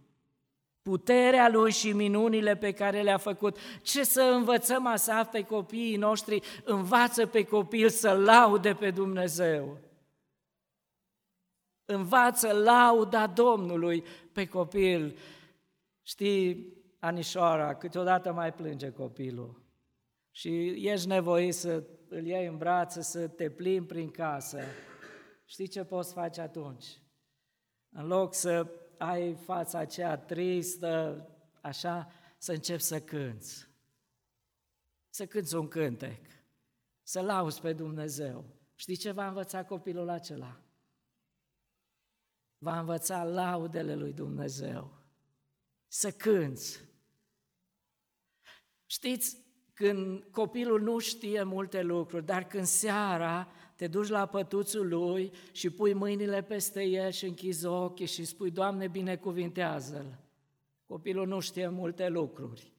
Puterea 0.81 1.49
Lui 1.49 1.71
și 1.71 1.91
minunile 1.91 2.55
pe 2.55 2.71
care 2.71 3.01
le-a 3.01 3.17
făcut. 3.17 3.57
Ce 3.81 4.03
să 4.03 4.21
învățăm 4.21 4.87
Asaf 4.87 5.31
pe 5.31 5.41
copiii 5.41 5.95
noștri? 5.95 6.41
Învață 6.63 7.25
pe 7.25 7.43
copil 7.43 7.89
să 7.89 8.11
laude 8.11 8.73
pe 8.73 8.91
Dumnezeu. 8.91 9.77
Învață 11.93 12.53
lauda 12.53 13.27
Domnului 13.27 14.03
pe 14.33 14.47
copil. 14.47 15.17
Știi, 16.01 16.73
Anișoara, 16.99 17.75
câteodată 17.75 18.33
mai 18.33 18.53
plânge 18.53 18.91
copilul 18.91 19.65
și 20.31 20.67
ești 20.87 21.07
nevoit 21.07 21.53
să 21.53 21.83
îl 22.09 22.25
iei 22.25 22.45
în 22.45 22.57
brațe, 22.57 23.01
să 23.01 23.27
te 23.27 23.49
plimbi 23.49 23.87
prin 23.87 24.09
casă. 24.09 24.59
Știi 25.45 25.67
ce 25.67 25.83
poți 25.83 26.13
face 26.13 26.41
atunci? 26.41 27.01
În 27.89 28.07
loc 28.07 28.33
să 28.33 28.67
ai 28.97 29.33
fața 29.33 29.79
aceea 29.79 30.17
tristă, 30.17 31.25
așa, 31.61 32.11
să 32.37 32.51
începi 32.51 32.81
să 32.81 33.01
cânți. 33.01 33.69
Să 35.09 35.25
cânți 35.25 35.55
un 35.55 35.67
cântec, 35.67 36.25
să 37.03 37.21
lauzi 37.21 37.61
pe 37.61 37.73
Dumnezeu. 37.73 38.45
Știi 38.75 38.95
ce 38.95 39.11
va 39.11 39.27
învăța 39.27 39.65
copilul 39.65 40.09
acela? 40.09 40.61
Va 42.63 42.79
învăța 42.79 43.23
laudele 43.23 43.95
lui 43.95 44.13
Dumnezeu. 44.13 44.97
Să 45.87 46.11
cânți. 46.11 46.79
Știți, 48.85 49.37
când 49.73 50.23
copilul 50.23 50.81
nu 50.81 50.99
știe 50.99 51.43
multe 51.43 51.81
lucruri, 51.81 52.25
dar 52.25 52.47
când 52.47 52.65
seara 52.65 53.47
te 53.75 53.87
duci 53.87 54.07
la 54.07 54.25
pătuțul 54.25 54.87
lui 54.87 55.31
și 55.51 55.69
pui 55.69 55.93
mâinile 55.93 56.43
peste 56.43 56.83
el 56.83 57.11
și 57.11 57.25
închizi 57.25 57.65
ochii 57.65 58.05
și 58.05 58.25
spui, 58.25 58.51
Doamne, 58.51 58.87
binecuvintează-l. 58.87 60.19
Copilul 60.85 61.27
nu 61.27 61.39
știe 61.39 61.67
multe 61.67 62.07
lucruri, 62.07 62.73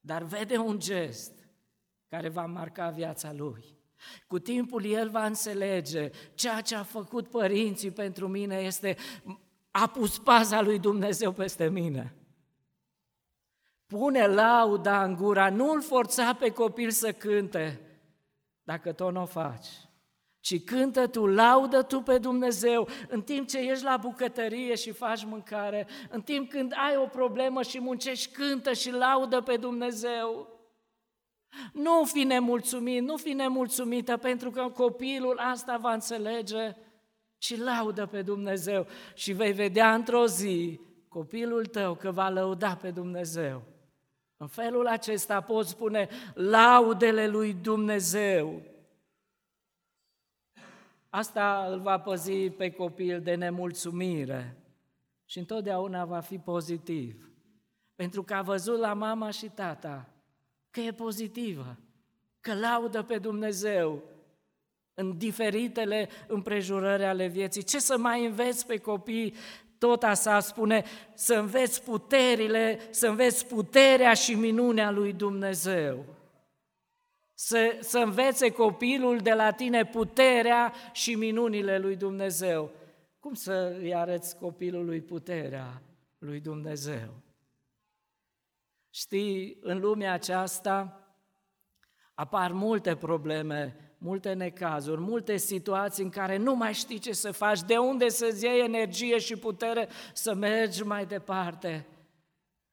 dar 0.00 0.22
vede 0.22 0.56
un 0.56 0.78
gest 0.78 1.32
care 2.08 2.28
va 2.28 2.46
marca 2.46 2.90
viața 2.90 3.32
lui. 3.32 3.80
Cu 4.26 4.38
timpul 4.38 4.84
el 4.84 5.10
va 5.10 5.24
înțelege 5.24 6.10
ceea 6.34 6.60
ce 6.60 6.74
a 6.74 6.82
făcut 6.82 7.28
părinții 7.28 7.90
pentru 7.90 8.28
mine 8.28 8.56
este 8.56 8.96
a 9.70 9.86
pus 9.86 10.18
paza 10.18 10.60
lui 10.60 10.78
Dumnezeu 10.78 11.32
peste 11.32 11.68
mine. 11.68 12.14
Pune 13.86 14.26
lauda 14.26 15.04
în 15.04 15.14
gura, 15.14 15.50
nu-l 15.50 15.82
forța 15.82 16.34
pe 16.34 16.50
copil 16.50 16.90
să 16.90 17.12
cânte, 17.12 17.80
dacă 18.62 18.92
tot 18.92 19.12
nu 19.12 19.22
o 19.22 19.26
faci, 19.26 19.66
ci 20.40 20.64
cântă 20.64 21.06
tu, 21.06 21.26
laudă 21.26 21.82
tu 21.82 22.00
pe 22.00 22.18
Dumnezeu, 22.18 22.88
în 23.08 23.22
timp 23.22 23.48
ce 23.48 23.58
ești 23.58 23.84
la 23.84 23.96
bucătărie 23.96 24.74
și 24.74 24.90
faci 24.90 25.24
mâncare, 25.24 25.86
în 26.10 26.22
timp 26.22 26.50
când 26.50 26.72
ai 26.76 26.96
o 26.96 27.06
problemă 27.06 27.62
și 27.62 27.80
muncești, 27.80 28.32
cântă 28.32 28.72
și 28.72 28.90
laudă 28.90 29.40
pe 29.40 29.56
Dumnezeu. 29.56 30.48
Nu 31.72 32.04
fi 32.04 32.24
nemulțumit, 32.24 33.02
nu 33.02 33.16
fi 33.16 33.32
nemulțumită, 33.32 34.16
pentru 34.16 34.50
că 34.50 34.68
copilul 34.74 35.38
asta 35.38 35.76
va 35.76 35.92
înțelege, 35.92 36.76
și 37.42 37.56
laudă 37.56 38.06
pe 38.06 38.22
Dumnezeu 38.22 38.86
și 39.14 39.32
vei 39.32 39.52
vedea 39.52 39.94
într-o 39.94 40.26
zi 40.26 40.80
copilul 41.08 41.66
tău 41.66 41.94
că 41.94 42.10
va 42.10 42.28
lăuda 42.28 42.76
pe 42.76 42.90
Dumnezeu. 42.90 43.62
În 44.36 44.46
felul 44.46 44.86
acesta 44.86 45.40
poți 45.40 45.70
spune 45.70 46.08
laudele 46.34 47.26
lui 47.26 47.54
Dumnezeu. 47.54 48.62
Asta 51.08 51.66
îl 51.70 51.80
va 51.80 52.00
păzi 52.00 52.50
pe 52.50 52.70
copil 52.70 53.20
de 53.20 53.34
nemulțumire 53.34 54.56
și 55.24 55.38
întotdeauna 55.38 56.04
va 56.04 56.20
fi 56.20 56.38
pozitiv. 56.38 57.30
Pentru 57.94 58.22
că 58.22 58.34
a 58.34 58.42
văzut 58.42 58.78
la 58.78 58.94
mama 58.94 59.30
și 59.30 59.46
tata 59.46 60.08
că 60.72 60.80
e 60.80 60.92
pozitivă, 60.92 61.76
că 62.40 62.54
laudă 62.54 63.02
pe 63.02 63.18
Dumnezeu 63.18 64.02
în 64.94 65.18
diferitele 65.18 66.08
împrejurări 66.26 67.04
ale 67.04 67.26
vieții. 67.26 67.62
Ce 67.62 67.78
să 67.78 67.98
mai 67.98 68.26
înveți 68.26 68.66
pe 68.66 68.78
copii 68.78 69.34
tot 69.78 70.02
asta 70.02 70.40
spune 70.40 70.84
să 71.14 71.34
înveți 71.34 71.82
puterile, 71.82 72.80
să 72.90 73.06
înveți 73.08 73.46
puterea 73.46 74.14
și 74.14 74.34
minunea 74.34 74.90
lui 74.90 75.12
Dumnezeu. 75.12 76.04
Să, 77.34 77.76
să 77.80 77.98
învețe 77.98 78.50
copilul 78.50 79.18
de 79.18 79.32
la 79.32 79.50
tine 79.50 79.84
puterea 79.84 80.72
și 80.92 81.14
minunile 81.14 81.78
lui 81.78 81.96
Dumnezeu. 81.96 82.70
Cum 83.20 83.34
să 83.34 83.76
îi 83.80 83.94
arăți 83.94 84.38
copilului 84.38 85.00
puterea 85.00 85.82
lui 86.18 86.40
Dumnezeu? 86.40 87.22
Știi, 88.94 89.58
în 89.60 89.80
lumea 89.80 90.12
aceasta 90.12 91.06
apar 92.14 92.52
multe 92.52 92.96
probleme 92.96 93.92
multe 94.02 94.32
necazuri, 94.32 95.00
multe 95.00 95.36
situații 95.36 96.04
în 96.04 96.10
care 96.10 96.36
nu 96.36 96.54
mai 96.54 96.74
știi 96.74 96.98
ce 96.98 97.12
să 97.12 97.30
faci, 97.30 97.62
de 97.62 97.76
unde 97.76 98.08
să-ți 98.08 98.44
iei 98.44 98.64
energie 98.64 99.18
și 99.18 99.36
putere 99.36 99.88
să 100.12 100.34
mergi 100.34 100.82
mai 100.82 101.06
departe. 101.06 101.86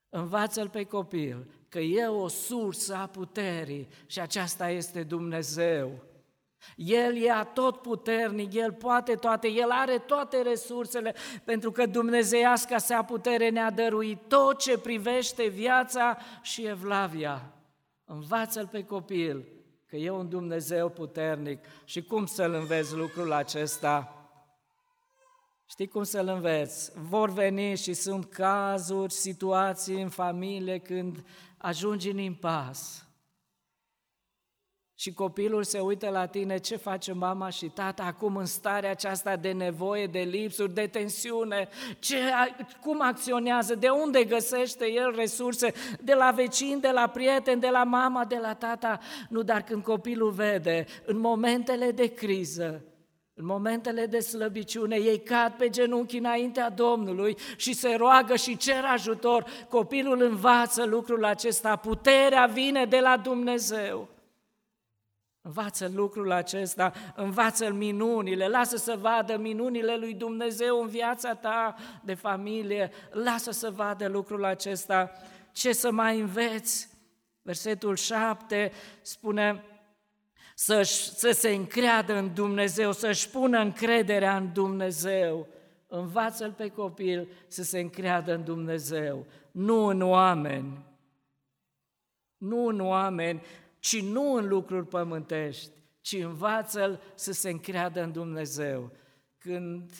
Învață-l 0.10 0.70
pe 0.70 0.84
copil 0.84 1.46
că 1.70 1.80
e 1.80 2.06
o 2.08 2.28
sursă 2.28 2.96
a 2.96 3.08
puterii 3.08 3.88
și 4.06 4.20
aceasta 4.20 4.70
este 4.70 5.04
Dumnezeu. 5.04 6.09
El 6.76 7.15
e 7.15 7.48
tot 7.54 7.82
puternic, 7.82 8.54
El 8.54 8.74
poate 8.74 9.15
toate, 9.15 9.48
El 9.48 9.69
are 9.72 9.98
toate 9.98 10.41
resursele, 10.41 11.15
pentru 11.43 11.72
că 11.72 11.86
Dumnezeiasca 11.86 12.78
sa 12.78 13.04
putere 13.04 13.50
ne-a 13.50 13.72
dăruit 13.72 14.19
tot 14.28 14.58
ce 14.58 14.78
privește 14.78 15.48
viața 15.48 16.17
și 16.41 16.65
evlavia. 16.65 17.54
Învață-l 18.06 18.67
pe 18.67 18.84
copil 18.84 19.45
că 19.86 19.95
e 19.95 20.10
un 20.10 20.30
Dumnezeu 20.30 20.89
puternic 20.89 21.65
și 21.84 22.04
cum 22.04 22.26
să-l 22.26 22.54
înveți 22.54 22.95
lucrul 22.95 23.34
acesta? 23.34 24.13
Știi 25.69 25.88
cum 25.88 26.04
să-l 26.04 26.28
înveți? 26.28 26.91
Vor 26.95 27.30
veni 27.30 27.76
și 27.76 27.93
sunt 27.93 28.26
cazuri, 28.26 29.13
situații 29.13 30.02
în 30.02 30.10
familie 30.10 30.78
când 30.78 31.26
ajungi 31.58 32.10
în 32.10 32.17
impas 32.17 33.09
și 35.00 35.14
copilul 35.14 35.64
se 35.64 35.80
uită 35.80 36.10
la 36.10 36.26
tine, 36.26 36.58
ce 36.58 36.76
face 36.76 37.14
mama 37.14 37.50
și 37.50 37.66
tata 37.66 38.04
acum 38.04 38.36
în 38.36 38.46
starea 38.46 38.90
aceasta 38.90 39.36
de 39.36 39.52
nevoie, 39.52 40.08
de 40.08 40.20
lipsuri, 40.20 40.74
de 40.74 40.88
tensiune, 40.88 41.68
ce, 42.00 42.18
cum 42.82 43.02
acționează, 43.02 43.76
de 43.76 43.90
unde 43.90 44.24
găsește 44.24 44.92
el 44.92 45.14
resurse, 45.16 45.74
de 46.02 46.14
la 46.14 46.32
vecini, 46.32 46.82
de 46.82 46.92
la 46.92 47.08
prieteni, 47.08 47.62
de 47.62 47.70
la 47.72 47.84
mama, 47.84 48.26
de 48.26 48.38
la 48.42 48.54
tata. 48.54 49.00
Nu, 49.30 49.42
dar 49.42 49.62
când 49.62 49.84
copilul 49.84 50.32
vede, 50.32 50.86
în 51.06 51.20
momentele 51.20 51.92
de 51.92 52.08
criză, 52.14 52.84
în 53.34 53.46
momentele 53.46 54.06
de 54.06 54.20
slăbiciune, 54.20 54.96
ei 54.96 55.20
cad 55.20 55.54
pe 55.54 55.70
genunchi 55.70 56.18
înaintea 56.18 56.70
Domnului 56.70 57.38
și 57.56 57.74
se 57.74 57.96
roagă 57.96 58.36
și 58.36 58.58
cer 58.58 58.84
ajutor. 58.94 59.46
Copilul 59.70 60.22
învață 60.22 60.86
lucrul 60.86 61.26
acesta, 61.26 61.76
puterea 61.76 62.46
vine 62.46 62.86
de 62.86 63.00
la 63.00 63.18
Dumnezeu. 63.18 64.18
Învață 65.50 65.92
lucrul 65.94 66.32
acesta, 66.32 66.94
învață 67.16 67.72
minunile, 67.72 68.48
lasă 68.48 68.78
să 68.78 68.98
vadă 69.02 69.38
minunile 69.38 69.96
lui 69.96 70.14
Dumnezeu 70.14 70.82
în 70.82 70.88
viața 70.88 71.36
ta 71.36 71.76
de 72.04 72.14
familie, 72.14 72.92
lasă 73.12 73.52
să 73.52 73.72
vadă 73.72 74.08
lucrul 74.08 74.46
acesta. 74.46 75.12
Ce 75.52 75.72
să 75.72 75.92
mai 75.92 76.20
înveți? 76.20 76.90
Versetul 77.42 77.96
7 77.96 78.72
spune, 79.02 79.64
să, 80.56 80.82
să 81.16 81.32
se 81.32 81.50
încreadă 81.50 82.16
în 82.16 82.34
Dumnezeu, 82.34 82.92
să-și 82.92 83.30
pună 83.30 83.60
încrederea 83.60 84.38
în 84.38 84.50
Dumnezeu. 84.54 85.48
Învață-l 85.88 86.52
pe 86.52 86.68
copil 86.68 87.28
să 87.48 87.64
se 87.64 87.80
încreadă 87.80 88.34
în 88.34 88.44
Dumnezeu, 88.44 89.26
nu 89.52 89.86
în 89.86 90.02
oameni. 90.02 90.86
Nu 92.38 92.66
în 92.66 92.80
oameni, 92.80 93.42
ci 93.80 94.02
nu 94.02 94.34
în 94.34 94.48
lucruri 94.48 94.88
pământești, 94.88 95.72
ci 96.02 96.13
învață-l 96.13 97.02
să 97.15 97.32
se 97.32 97.50
încreadă 97.50 98.04
în 98.04 98.12
Dumnezeu. 98.12 98.92
Când 99.38 99.92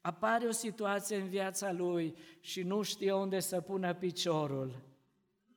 apare 0.00 0.46
o 0.46 0.50
situație 0.50 1.16
în 1.16 1.28
viața 1.28 1.72
lui 1.72 2.16
și 2.40 2.62
nu 2.62 2.82
știe 2.82 3.12
unde 3.12 3.40
să 3.40 3.60
pună 3.60 3.94
piciorul, 3.94 4.82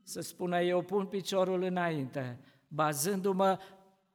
să 0.04 0.22
spună 0.22 0.62
eu 0.62 0.82
pun 0.82 1.06
piciorul 1.06 1.62
înainte, 1.62 2.40
bazându-mă 2.68 3.60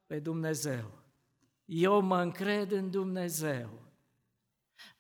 pe 0.07 0.19
Dumnezeu. 0.19 1.05
Eu 1.65 2.01
mă 2.01 2.21
încred 2.21 2.71
în 2.71 2.91
Dumnezeu. 2.91 3.69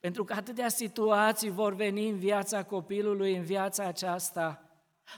Pentru 0.01 0.25
că 0.25 0.33
atâtea 0.33 0.69
situații 0.69 1.51
vor 1.51 1.75
veni 1.75 2.09
în 2.09 2.19
viața 2.19 2.65
copilului, 2.65 3.37
în 3.37 3.43
viața 3.43 3.85
aceasta, 3.85 4.66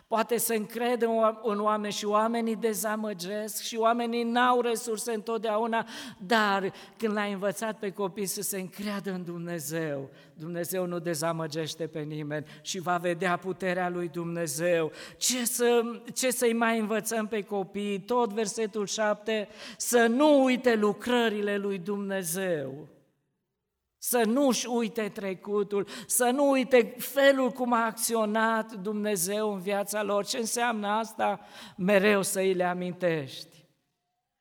Poate 0.06 0.38
să 0.38 0.52
încredă 0.54 1.06
în 1.42 1.60
oameni 1.60 1.92
și 1.92 2.04
oamenii 2.04 2.56
dezamăgesc 2.56 3.62
și 3.62 3.76
oamenii 3.76 4.22
n-au 4.22 4.60
resurse 4.60 5.12
întotdeauna, 5.12 5.86
dar 6.18 6.72
când 6.96 7.12
l-ai 7.12 7.32
învățat 7.32 7.78
pe 7.78 7.90
copii 7.90 8.26
să 8.26 8.42
se 8.42 8.58
încreadă 8.58 9.10
în 9.10 9.24
Dumnezeu, 9.24 10.10
Dumnezeu 10.34 10.86
nu 10.86 10.98
dezamăgește 10.98 11.86
pe 11.86 12.00
nimeni 12.00 12.46
și 12.60 12.80
va 12.80 12.96
vedea 12.96 13.36
puterea 13.36 13.88
lui 13.88 14.08
Dumnezeu. 14.08 14.92
Ce, 15.16 15.44
să, 15.44 15.80
ce 16.14 16.30
să-i 16.30 16.52
mai 16.52 16.78
învățăm 16.78 17.26
pe 17.26 17.42
copii? 17.42 18.00
Tot 18.00 18.32
versetul 18.32 18.86
7, 18.86 19.48
să 19.76 20.06
nu 20.06 20.44
uite 20.44 20.74
lucrările 20.74 21.56
lui 21.56 21.78
Dumnezeu. 21.78 22.88
Să 23.98 24.22
nu-și 24.26 24.66
uite 24.66 25.08
trecutul, 25.08 25.88
să 26.06 26.24
nu 26.24 26.50
uite 26.50 26.94
felul 26.98 27.50
cum 27.50 27.72
a 27.72 27.84
acționat 27.84 28.72
Dumnezeu 28.72 29.52
în 29.52 29.60
viața 29.60 30.02
lor. 30.02 30.26
Ce 30.26 30.38
înseamnă 30.38 30.88
asta? 30.88 31.40
Mereu 31.76 32.22
să 32.22 32.38
îi 32.38 32.54
le 32.54 32.64
amintești. 32.64 33.66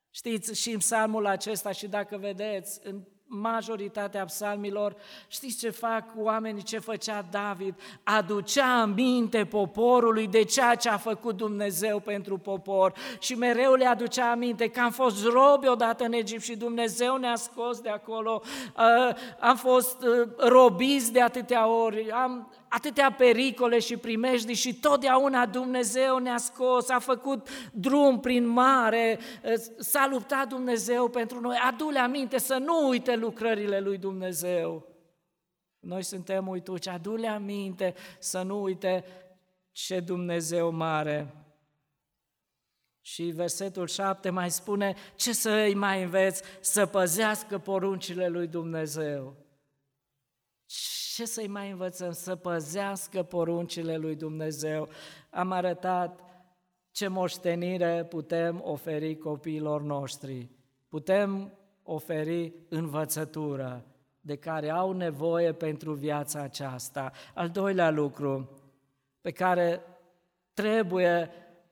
Știți, 0.10 0.62
și 0.62 0.72
în 0.72 0.78
psalmul 0.78 1.26
acesta, 1.26 1.72
și 1.72 1.88
dacă 1.88 2.18
vedeți, 2.18 2.80
în 2.84 3.04
majoritatea 3.28 4.26
psalmilor, 4.26 4.96
știți 5.28 5.58
ce 5.58 5.70
fac 5.70 6.04
oamenii, 6.16 6.64
ce 6.64 6.80
făcea 6.80 7.26
David? 7.32 7.74
Aducea 8.04 8.82
aminte 8.82 9.46
poporului 9.46 10.28
de 10.28 10.44
ceea 10.44 10.76
ce 10.76 10.90
a 10.90 10.98
făcut 10.98 11.38
Dumnezeu 11.38 12.00
pentru 12.00 12.38
popor. 12.38 12.94
Și 13.20 13.36
mereu 13.36 13.74
le 13.74 13.86
aducea 13.86 14.32
aminte 14.32 14.68
că 14.68 14.80
am 14.80 14.92
fost 14.92 15.26
robi 15.26 15.68
odată 15.68 16.04
în 16.04 16.14
Egipt 16.14 16.44
și 16.44 16.56
Dumnezeu 16.56 17.16
ne-a 17.16 17.36
scos 17.36 17.80
de 17.80 17.90
acolo, 17.90 18.42
uh, 18.78 19.16
am 19.40 19.56
fost 19.56 20.04
uh, 20.04 20.28
robiți 20.38 21.12
de 21.12 21.22
atâtea 21.22 21.68
ori, 21.68 22.12
am 22.12 22.52
atâtea 22.70 23.12
pericole 23.12 23.80
și 23.80 23.98
primejdii 23.98 24.56
și 24.56 24.74
totdeauna 24.74 25.46
Dumnezeu 25.46 26.18
ne-a 26.18 26.38
scos, 26.38 26.90
a 26.90 27.00
făcut 27.00 27.50
drum 27.74 28.20
prin 28.20 28.48
mare, 28.48 29.20
s-a 29.78 30.08
luptat 30.10 30.48
Dumnezeu 30.48 31.10
pentru 31.10 31.40
noi. 31.40 31.58
Adu-le 31.68 32.00
aminte 32.00 32.38
să 32.38 32.58
nu 32.58 32.88
uite 32.88 33.16
lucrările 33.16 33.80
lui 33.80 33.98
Dumnezeu. 33.98 34.88
Noi 35.80 36.04
suntem 36.04 36.48
uituci, 36.48 36.88
adu-le 36.88 37.28
aminte 37.28 37.94
să 38.20 38.42
nu 38.42 38.62
uite 38.62 39.06
ce 39.72 40.00
Dumnezeu 40.00 40.72
mare. 40.72 41.34
Și 43.02 43.24
versetul 43.24 43.88
7 43.88 44.30
mai 44.30 44.52
spune, 44.52 44.96
ce 45.16 45.34
să 45.34 45.50
îi 45.50 45.74
mai 45.74 46.04
înveți? 46.04 46.44
Să 46.60 46.86
păzească 46.86 47.58
poruncile 47.58 48.28
lui 48.28 48.48
Dumnezeu 48.48 49.47
ce 51.18 51.26
să-i 51.26 51.48
mai 51.48 51.70
învățăm? 51.70 52.12
Să 52.12 52.36
păzească 52.36 53.24
poruncile 53.24 53.98
lui 53.98 54.16
Dumnezeu. 54.16 54.90
Am 55.30 55.52
arătat 55.52 56.20
ce 56.92 57.08
moștenire 57.08 58.06
putem 58.10 58.62
oferi 58.64 59.18
copiilor 59.18 59.82
noștri. 59.82 60.50
Putem 60.88 61.54
oferi 61.84 62.54
învățătură 62.70 63.86
de 64.20 64.36
care 64.36 64.70
au 64.70 64.92
nevoie 64.92 65.54
pentru 65.54 65.94
viața 65.94 66.42
aceasta. 66.42 67.12
Al 67.34 67.50
doilea 67.50 67.90
lucru 67.90 68.50
pe 69.22 69.32
care 69.32 69.82
trebuie 70.54 71.30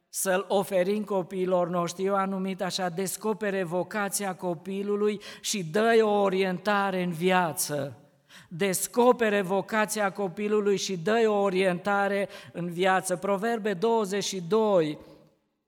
să-l 0.10 0.46
oferim 0.48 1.04
copiilor 1.04 1.70
noștri. 1.70 2.06
Eu 2.06 2.16
am 2.16 2.30
numit 2.30 2.62
așa, 2.62 2.90
descopere 2.90 3.64
vocația 3.64 4.36
copilului 4.36 5.22
și 5.42 5.64
dă 5.64 6.00
o 6.02 6.22
orientare 6.22 7.04
în 7.04 7.12
viață 7.12 8.00
descopere 8.48 9.42
vocația 9.42 10.12
copilului 10.12 10.78
și 10.78 10.98
dă 10.98 11.24
o 11.28 11.42
orientare 11.42 12.30
în 12.52 12.70
viață. 12.70 13.16
Proverbe 13.16 13.74
22, 13.74 14.98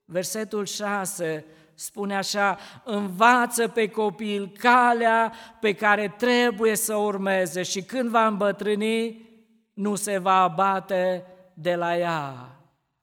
versetul 0.04 0.64
6, 0.64 1.44
spune 1.74 2.16
așa, 2.16 2.58
învață 2.84 3.68
pe 3.68 3.88
copil 3.88 4.52
calea 4.58 5.32
pe 5.60 5.72
care 5.72 6.14
trebuie 6.16 6.76
să 6.76 6.94
urmeze 6.94 7.62
și 7.62 7.82
când 7.82 8.08
va 8.08 8.26
îmbătrâni, 8.26 9.28
nu 9.74 9.94
se 9.94 10.18
va 10.18 10.42
abate 10.42 11.26
de 11.54 11.74
la 11.74 11.96
ea. 11.96 12.52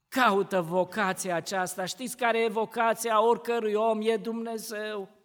Caută 0.08 0.60
vocația 0.60 1.34
aceasta. 1.36 1.84
Știți 1.84 2.16
care 2.16 2.42
e 2.42 2.48
vocația 2.48 3.22
oricărui 3.22 3.74
om? 3.74 4.00
E 4.02 4.16
Dumnezeu. 4.16 5.15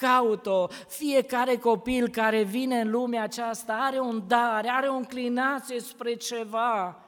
Caut-o. 0.00 0.66
Fiecare 0.88 1.56
copil 1.56 2.08
care 2.08 2.42
vine 2.42 2.80
în 2.80 2.90
lumea 2.90 3.22
aceasta 3.22 3.72
are 3.72 4.00
un 4.00 4.24
dar, 4.26 4.66
are 4.68 4.86
o 4.86 4.94
înclinație 4.94 5.80
spre 5.80 6.14
ceva. 6.14 7.02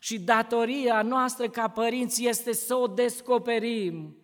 Și 0.00 0.20
datoria 0.20 1.02
noastră 1.02 1.48
ca 1.48 1.68
părinți 1.68 2.26
este 2.26 2.52
să 2.52 2.74
o 2.74 2.86
descoperim, 2.86 4.16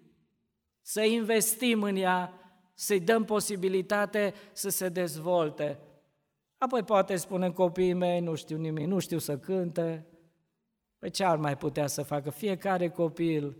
să 0.81 1.03
investim 1.03 1.83
în 1.83 1.97
ea, 1.97 2.33
să-i 2.75 3.01
dăm 3.01 3.25
posibilitate 3.25 4.35
să 4.53 4.69
se 4.69 4.89
dezvolte. 4.89 5.79
Apoi 6.59 6.83
poate 6.83 7.17
spune 7.17 7.51
copiii 7.51 7.93
mei, 7.93 8.21
nu 8.21 8.35
știu 8.35 8.57
nimic, 8.57 8.87
nu 8.87 8.99
știu 8.99 9.19
să 9.19 9.39
cânte. 9.39 10.07
Păi 10.99 11.11
ce 11.11 11.25
ar 11.25 11.37
mai 11.37 11.57
putea 11.57 11.87
să 11.87 12.03
facă? 12.03 12.31
Fiecare 12.31 12.89
copil 12.89 13.57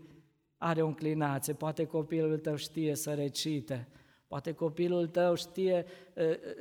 are 0.57 0.81
o 0.81 0.87
înclinație, 0.87 1.53
poate 1.53 1.85
copilul 1.85 2.37
tău 2.37 2.55
știe 2.55 2.95
să 2.95 3.13
recite, 3.13 3.87
Poate 4.27 4.53
copilul 4.53 5.07
tău 5.07 5.35
știe, 5.35 5.85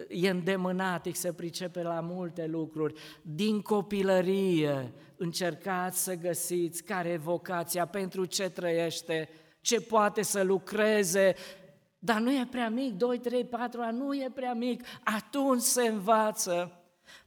e 0.09 0.29
îndemânatic, 0.29 1.17
se 1.17 1.33
pricepe 1.33 1.83
la 1.83 2.01
multe 2.01 2.47
lucruri. 2.47 2.95
Din 3.23 3.61
copilărie 3.61 4.93
încercați 5.17 6.03
să 6.03 6.15
găsiți 6.15 6.83
care 6.83 7.09
e 7.09 7.17
vocația, 7.17 7.87
pentru 7.87 8.25
ce 8.25 8.49
trăiește, 8.49 9.29
ce 9.61 9.81
poate 9.81 10.23
să 10.23 10.43
lucreze, 10.43 11.35
dar 11.99 12.21
nu 12.21 12.33
e 12.33 12.47
prea 12.51 12.69
mic, 12.69 12.93
2, 12.93 13.19
3, 13.19 13.45
4 13.45 13.81
ani, 13.81 13.99
nu 13.99 14.15
e 14.15 14.31
prea 14.35 14.55
mic, 14.55 14.85
atunci 15.05 15.63
se 15.63 15.87
învață. 15.87 16.83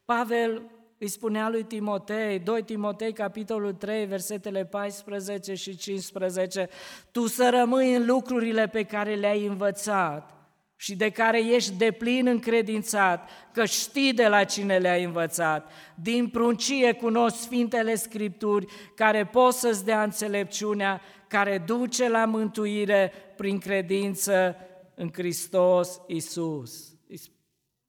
Pavel 0.05 0.61
îi 0.97 1.07
spunea 1.07 1.49
lui 1.49 1.63
Timotei, 1.63 2.39
2 2.39 2.63
Timotei, 2.63 3.13
capitolul 3.13 3.73
3, 3.73 4.05
versetele 4.05 4.65
14 4.65 5.53
și 5.53 5.75
15, 5.75 6.69
tu 7.11 7.27
să 7.27 7.49
rămâi 7.49 7.95
în 7.95 8.05
lucrurile 8.05 8.67
pe 8.67 8.83
care 8.83 9.15
le-ai 9.15 9.45
învățat 9.45 10.31
și 10.75 10.95
de 10.95 11.09
care 11.09 11.45
ești 11.45 11.73
deplin 11.73 12.27
încredințat, 12.27 13.29
că 13.53 13.65
știi 13.65 14.13
de 14.13 14.27
la 14.27 14.43
cine 14.43 14.77
le-ai 14.77 15.03
învățat. 15.03 15.71
Din 15.95 16.27
pruncie 16.27 16.93
cunosc 16.93 17.35
Sfintele 17.35 17.95
Scripturi, 17.95 18.65
care 18.95 19.25
pot 19.25 19.53
să-ți 19.53 19.85
dea 19.85 20.03
înțelepciunea, 20.03 21.01
care 21.27 21.57
duce 21.57 22.09
la 22.09 22.25
mântuire 22.25 23.11
prin 23.35 23.59
credință 23.59 24.55
în 24.95 25.09
Hristos 25.13 26.01
Isus. 26.07 26.95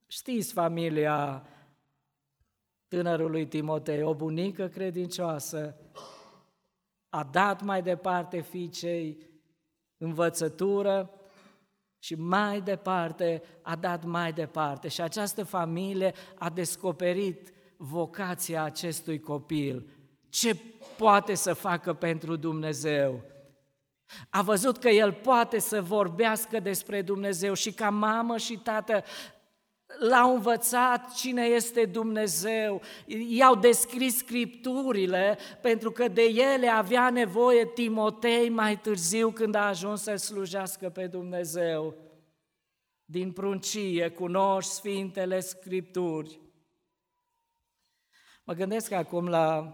Știți 0.07 0.53
familia 0.53 1.43
tânărului 2.89 3.47
Timotei, 3.47 4.03
o 4.03 4.15
bunică 4.15 4.69
credincioasă, 4.69 5.77
a 7.09 7.29
dat 7.33 7.63
mai 7.63 7.83
departe 7.83 8.41
fiicei 8.41 9.19
învățătură 9.97 11.11
și 11.99 12.15
mai 12.15 12.61
departe 12.61 13.43
a 13.63 13.77
dat 13.77 14.05
mai 14.05 14.33
departe. 14.33 14.89
Și 14.89 15.01
această 15.01 15.45
familie 15.45 16.15
a 16.35 16.51
descoperit 16.51 17.53
vocația 17.77 18.63
acestui 18.63 19.21
copil. 19.21 19.89
Ce 20.29 20.57
poate 20.97 21.35
să 21.35 21.53
facă 21.53 21.95
pentru 21.95 22.37
Dumnezeu? 22.37 23.23
A 24.31 24.43
văzut 24.43 24.79
că 24.79 24.89
el 24.89 25.13
poate 25.13 25.59
să 25.59 25.83
vorbească 25.83 26.61
despre 26.61 27.03
Dumnezeu 27.03 27.55
și 27.55 27.73
ca 27.73 27.91
mamă 27.91 28.37
și 28.37 28.59
tată 28.59 29.03
l-au 29.97 30.35
învățat 30.35 31.15
cine 31.15 31.45
este 31.45 31.85
Dumnezeu, 31.85 32.81
i-au 33.29 33.55
descris 33.55 34.17
scripturile 34.17 35.39
pentru 35.63 35.91
că 35.91 36.09
de 36.09 36.23
ele 36.23 36.69
avea 36.69 37.11
nevoie 37.11 37.67
Timotei 37.67 38.49
mai 38.49 38.81
târziu 38.81 39.31
când 39.31 39.55
a 39.55 39.67
ajuns 39.67 40.03
să 40.03 40.15
slujească 40.15 40.91
pe 40.91 41.07
Dumnezeu. 41.07 41.95
Din 43.05 43.33
pruncie 43.33 44.09
cunoști 44.09 44.73
Sfintele 44.73 45.41
Scripturi. 45.41 46.41
Mă 48.45 48.53
gândesc 48.55 48.91
acum 48.91 49.29
la 49.29 49.73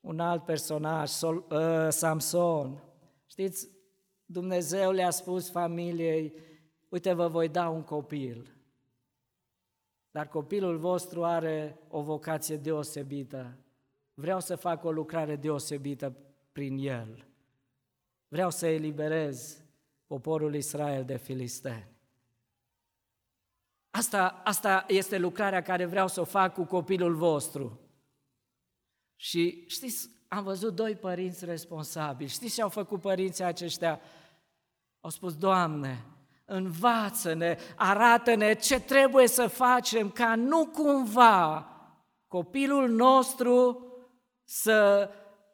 un 0.00 0.20
alt 0.20 0.44
personaj, 0.44 1.08
Sol, 1.08 1.46
uh, 1.50 1.88
Samson. 1.88 2.82
Știți, 3.26 3.68
Dumnezeu 4.24 4.90
le-a 4.90 5.10
spus 5.10 5.50
familiei, 5.50 6.34
uite 6.88 7.12
vă 7.12 7.28
voi 7.28 7.48
da 7.48 7.68
un 7.68 7.82
copil, 7.82 8.61
dar 10.12 10.28
copilul 10.28 10.76
vostru 10.76 11.24
are 11.24 11.78
o 11.88 12.02
vocație 12.02 12.56
deosebită. 12.56 13.56
Vreau 14.14 14.40
să 14.40 14.56
fac 14.56 14.84
o 14.84 14.92
lucrare 14.92 15.36
deosebită 15.36 16.16
prin 16.52 16.78
el. 16.78 17.26
Vreau 18.28 18.50
să 18.50 18.66
eliberez 18.66 19.62
poporul 20.06 20.54
Israel 20.54 21.04
de 21.04 21.16
filisteni. 21.16 21.90
Asta, 23.90 24.40
asta 24.44 24.84
este 24.88 25.18
lucrarea 25.18 25.62
care 25.62 25.84
vreau 25.84 26.08
să 26.08 26.20
o 26.20 26.24
fac 26.24 26.54
cu 26.54 26.64
copilul 26.64 27.14
vostru. 27.14 27.80
Și 29.16 29.64
știți, 29.68 30.10
am 30.28 30.42
văzut 30.44 30.74
doi 30.74 30.96
părinți 30.96 31.44
responsabili. 31.44 32.28
Știți 32.28 32.54
ce 32.54 32.62
au 32.62 32.68
făcut 32.68 33.00
părinții 33.00 33.44
aceștia? 33.44 34.00
Au 35.00 35.10
spus, 35.10 35.36
Doamne, 35.36 36.04
învață-ne, 36.52 37.56
arată-ne 37.76 38.54
ce 38.54 38.80
trebuie 38.80 39.28
să 39.28 39.46
facem 39.46 40.10
ca 40.10 40.34
nu 40.34 40.66
cumva 40.66 41.66
copilul 42.28 42.88
nostru 42.88 43.86
să 44.44 45.10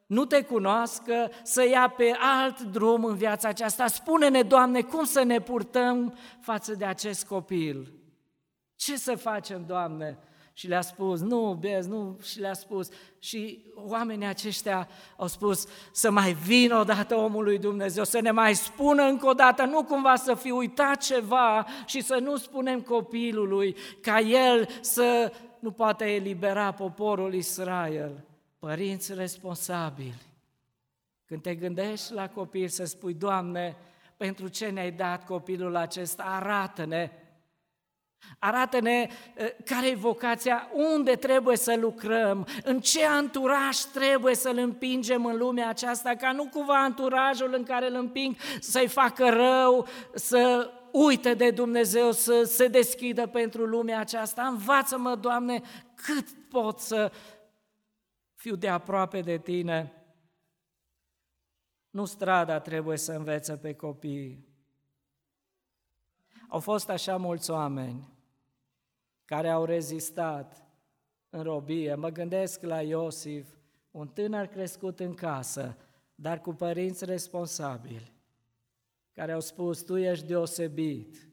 nu 0.07 0.25
te 0.25 0.43
cunoască, 0.43 1.31
să 1.43 1.69
ia 1.69 1.89
pe 1.89 2.17
alt 2.21 2.61
drum 2.61 3.05
în 3.05 3.15
viața 3.15 3.49
aceasta. 3.49 3.87
Spune-ne, 3.87 4.43
Doamne, 4.43 4.83
cum 4.83 5.05
să 5.05 5.23
ne 5.23 5.41
purtăm 5.41 6.19
față 6.41 6.75
de 6.75 6.85
acest 6.85 7.27
copil. 7.27 7.93
Ce 8.75 8.97
să 8.97 9.17
facem, 9.17 9.65
Doamne? 9.67 10.19
Și 10.59 10.69
le-a 10.69 10.81
spus, 10.81 11.21
nu, 11.21 11.57
bezi, 11.61 11.89
nu, 11.89 12.19
și 12.23 12.41
le-a 12.41 12.53
spus. 12.53 12.89
Și 13.19 13.65
oamenii 13.75 14.27
aceștia 14.27 14.89
au 15.17 15.27
spus 15.27 15.67
să 15.93 16.11
mai 16.11 16.33
vină 16.33 16.79
odată 16.79 17.15
omul 17.15 17.45
lui 17.45 17.59
Dumnezeu, 17.59 18.05
să 18.05 18.21
ne 18.21 18.31
mai 18.31 18.55
spună 18.55 19.03
încă 19.03 19.27
o 19.27 19.33
dată, 19.33 19.65
nu 19.65 19.85
cumva 19.85 20.17
să 20.17 20.35
fi 20.35 20.51
uitat 20.51 21.03
ceva 21.03 21.67
și 21.87 22.01
să 22.01 22.19
nu 22.23 22.37
spunem 22.37 22.81
copilului 22.81 23.77
ca 24.01 24.21
el 24.21 24.69
să 24.81 25.33
nu 25.59 25.71
poate 25.71 26.05
elibera 26.05 26.73
poporul 26.73 27.35
Israel. 27.35 28.25
Părinți 28.59 29.15
responsabili, 29.15 30.23
când 31.27 31.43
te 31.43 31.55
gândești 31.55 32.13
la 32.13 32.29
copil 32.29 32.69
să 32.69 32.85
spui, 32.85 33.15
Doamne, 33.15 33.77
pentru 34.17 34.49
ce 34.49 34.67
ne-ai 34.67 34.91
dat 34.91 35.25
copilul 35.25 35.77
acesta, 35.77 36.23
arată-ne 36.23 37.11
Arată-ne 38.39 39.09
care 39.65 39.89
e 39.89 39.95
vocația, 39.95 40.71
unde 40.73 41.15
trebuie 41.15 41.57
să 41.57 41.77
lucrăm, 41.77 42.47
în 42.65 42.81
ce 42.81 43.07
anturaj 43.07 43.77
trebuie 43.77 44.35
să-l 44.35 44.59
împingem 44.59 45.27
în 45.27 45.37
lumea 45.37 45.69
aceasta, 45.69 46.15
ca 46.15 46.33
nu 46.33 46.49
cumva 46.49 46.83
anturajul 46.83 47.55
în 47.55 47.63
care 47.63 47.87
îl 47.87 47.95
împing 47.95 48.37
să-i 48.61 48.89
facă 48.89 49.29
rău, 49.29 49.87
să 50.15 50.71
uite 50.93 51.35
de 51.35 51.51
Dumnezeu, 51.51 52.13
să 52.13 52.43
se 52.43 52.69
deschidă 52.69 53.27
pentru 53.27 53.65
lumea 53.65 54.01
aceasta. 54.01 54.47
Învață-mă, 54.47 55.15
Doamne, 55.15 55.63
cât 55.95 56.29
pot 56.49 56.79
să 56.79 57.13
fiu 58.35 58.57
de 58.57 58.69
aproape 58.69 59.21
de 59.21 59.39
Tine. 59.39 59.93
Nu 61.91 62.05
strada 62.05 62.61
trebuie 62.61 62.97
să 62.97 63.13
învețe 63.13 63.57
pe 63.57 63.75
copii, 63.75 64.48
au 66.49 66.61
fost 66.61 66.89
așa 66.89 67.17
mulți 67.17 67.51
oameni 67.51 68.17
care 69.25 69.49
au 69.49 69.65
rezistat 69.65 70.67
în 71.31 71.43
robie. 71.43 71.95
Mă 71.95 72.09
gândesc 72.09 72.63
la 72.63 72.83
Iosif, 72.83 73.49
un 73.91 74.09
tânăr 74.09 74.47
crescut 74.47 75.01
în 75.01 75.15
casă, 75.15 75.77
dar 76.15 76.41
cu 76.41 76.53
părinți 76.53 77.05
responsabili, 77.05 78.13
care 79.13 79.33
au 79.33 79.41
spus, 79.41 79.83
tu 79.83 79.97
ești 79.97 80.27
deosebit, 80.27 81.29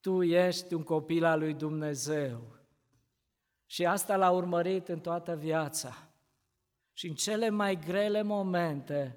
tu 0.00 0.22
ești 0.22 0.74
un 0.74 0.82
copil 0.82 1.24
al 1.24 1.38
lui 1.38 1.54
Dumnezeu. 1.54 2.40
Și 3.66 3.86
asta 3.86 4.16
l-a 4.16 4.30
urmărit 4.30 4.88
în 4.88 5.00
toată 5.00 5.36
viața. 5.36 6.08
Și 6.92 7.06
în 7.08 7.14
cele 7.14 7.48
mai 7.48 7.76
grele 7.76 8.22
momente, 8.22 9.16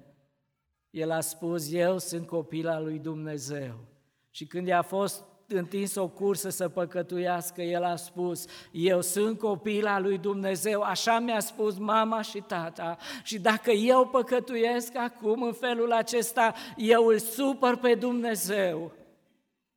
el 0.90 1.10
a 1.10 1.20
spus, 1.20 1.72
eu 1.72 1.98
sunt 1.98 2.26
copil 2.26 2.68
al 2.68 2.84
lui 2.84 2.98
Dumnezeu. 2.98 3.95
Și 4.36 4.46
când 4.46 4.66
i-a 4.66 4.82
fost 4.82 5.24
întins 5.48 5.94
o 5.94 6.08
cursă 6.08 6.48
să 6.48 6.68
păcătuiască, 6.68 7.62
el 7.62 7.84
a 7.84 7.96
spus, 7.96 8.44
eu 8.72 9.00
sunt 9.00 9.38
copil 9.38 9.86
al 9.86 10.02
lui 10.02 10.18
Dumnezeu, 10.18 10.82
așa 10.82 11.18
mi-a 11.18 11.40
spus 11.40 11.78
mama 11.78 12.22
și 12.22 12.40
tata 12.40 12.96
și 13.22 13.38
dacă 13.38 13.70
eu 13.70 14.06
păcătuiesc 14.06 14.96
acum 14.96 15.42
în 15.42 15.52
felul 15.52 15.92
acesta, 15.92 16.54
eu 16.76 17.06
îl 17.06 17.18
supăr 17.18 17.76
pe 17.76 17.94
Dumnezeu. 17.94 18.92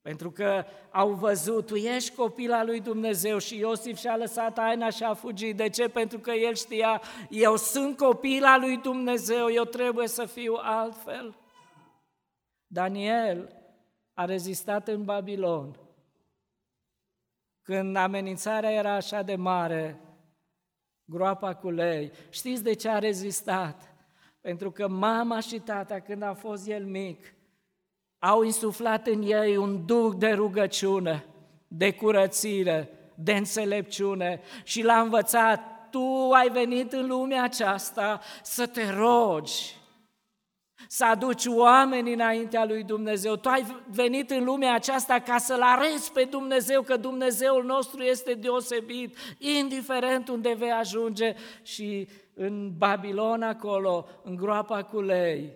Pentru 0.02 0.32
că 0.32 0.66
au 0.92 1.10
văzut, 1.10 1.66
tu 1.66 1.76
ești 1.76 2.16
copil 2.16 2.52
al 2.52 2.66
lui 2.66 2.80
Dumnezeu 2.80 3.38
și 3.38 3.58
Iosif 3.58 3.98
și-a 3.98 4.18
lăsat 4.18 4.58
aina 4.58 4.90
și 4.90 5.04
a 5.04 5.14
fugit. 5.14 5.58
De 5.58 5.70
ce? 5.70 5.88
Pentru 5.88 6.20
că 6.20 6.32
el 6.32 6.56
știa, 6.56 7.02
eu 7.30 7.56
sunt 7.56 7.98
copil 7.98 8.44
al 8.44 8.60
lui 8.60 8.78
Dumnezeu, 8.78 9.52
eu 9.52 9.64
trebuie 9.64 10.08
să 10.08 10.26
fiu 10.26 10.54
altfel. 10.62 11.36
Daniel 12.68 13.59
a 14.20 14.26
rezistat 14.26 14.88
în 14.88 15.04
Babilon. 15.04 15.80
Când 17.62 17.96
amenințarea 17.96 18.72
era 18.72 18.94
așa 18.94 19.22
de 19.22 19.36
mare, 19.36 20.00
groapa 21.06 21.54
cu 21.54 21.70
lei, 21.70 22.12
știți 22.30 22.64
de 22.64 22.74
ce 22.74 22.90
a 22.90 23.00
rezistat? 23.00 23.96
Pentru 24.42 24.72
că 24.72 24.88
mama 24.88 25.40
și 25.40 25.60
tata, 25.60 26.00
când 26.00 26.22
a 26.22 26.34
fost 26.34 26.68
el 26.68 26.86
mic, 26.86 27.34
au 28.18 28.44
insuflat 28.44 29.08
în 29.08 29.22
ei 29.22 29.58
un 29.58 29.86
duc 29.86 30.16
de 30.16 30.30
rugăciune, 30.30 31.26
de 31.68 31.94
curățire, 31.94 32.90
de 33.16 33.34
înțelepciune 33.34 34.42
și 34.64 34.84
l-a 34.84 35.00
învățat, 35.00 35.90
tu 35.90 36.32
ai 36.32 36.50
venit 36.50 36.92
în 36.92 37.08
lumea 37.08 37.44
aceasta 37.44 38.22
să 38.44 38.68
te 38.68 38.90
rogi, 38.92 39.79
să 40.92 41.06
aduci 41.06 41.46
oameni 41.46 42.14
înaintea 42.14 42.66
lui 42.66 42.84
Dumnezeu. 42.84 43.36
Tu 43.36 43.50
ai 43.50 43.84
venit 43.88 44.30
în 44.30 44.44
lumea 44.44 44.74
aceasta 44.74 45.20
ca 45.20 45.38
să-L 45.38 45.62
arăți 45.62 46.12
pe 46.12 46.24
Dumnezeu, 46.24 46.82
că 46.82 46.98
Dumnezeul 46.98 47.66
nostru 47.66 48.02
este 48.02 48.34
deosebit, 48.34 49.18
indiferent 49.38 50.28
unde 50.28 50.54
vei 50.54 50.72
ajunge 50.72 51.36
și 51.62 52.08
în 52.34 52.78
Babilon 52.78 53.42
acolo, 53.42 54.08
în 54.24 54.36
groapa 54.36 54.84
cu 54.84 55.02
lei. 55.02 55.52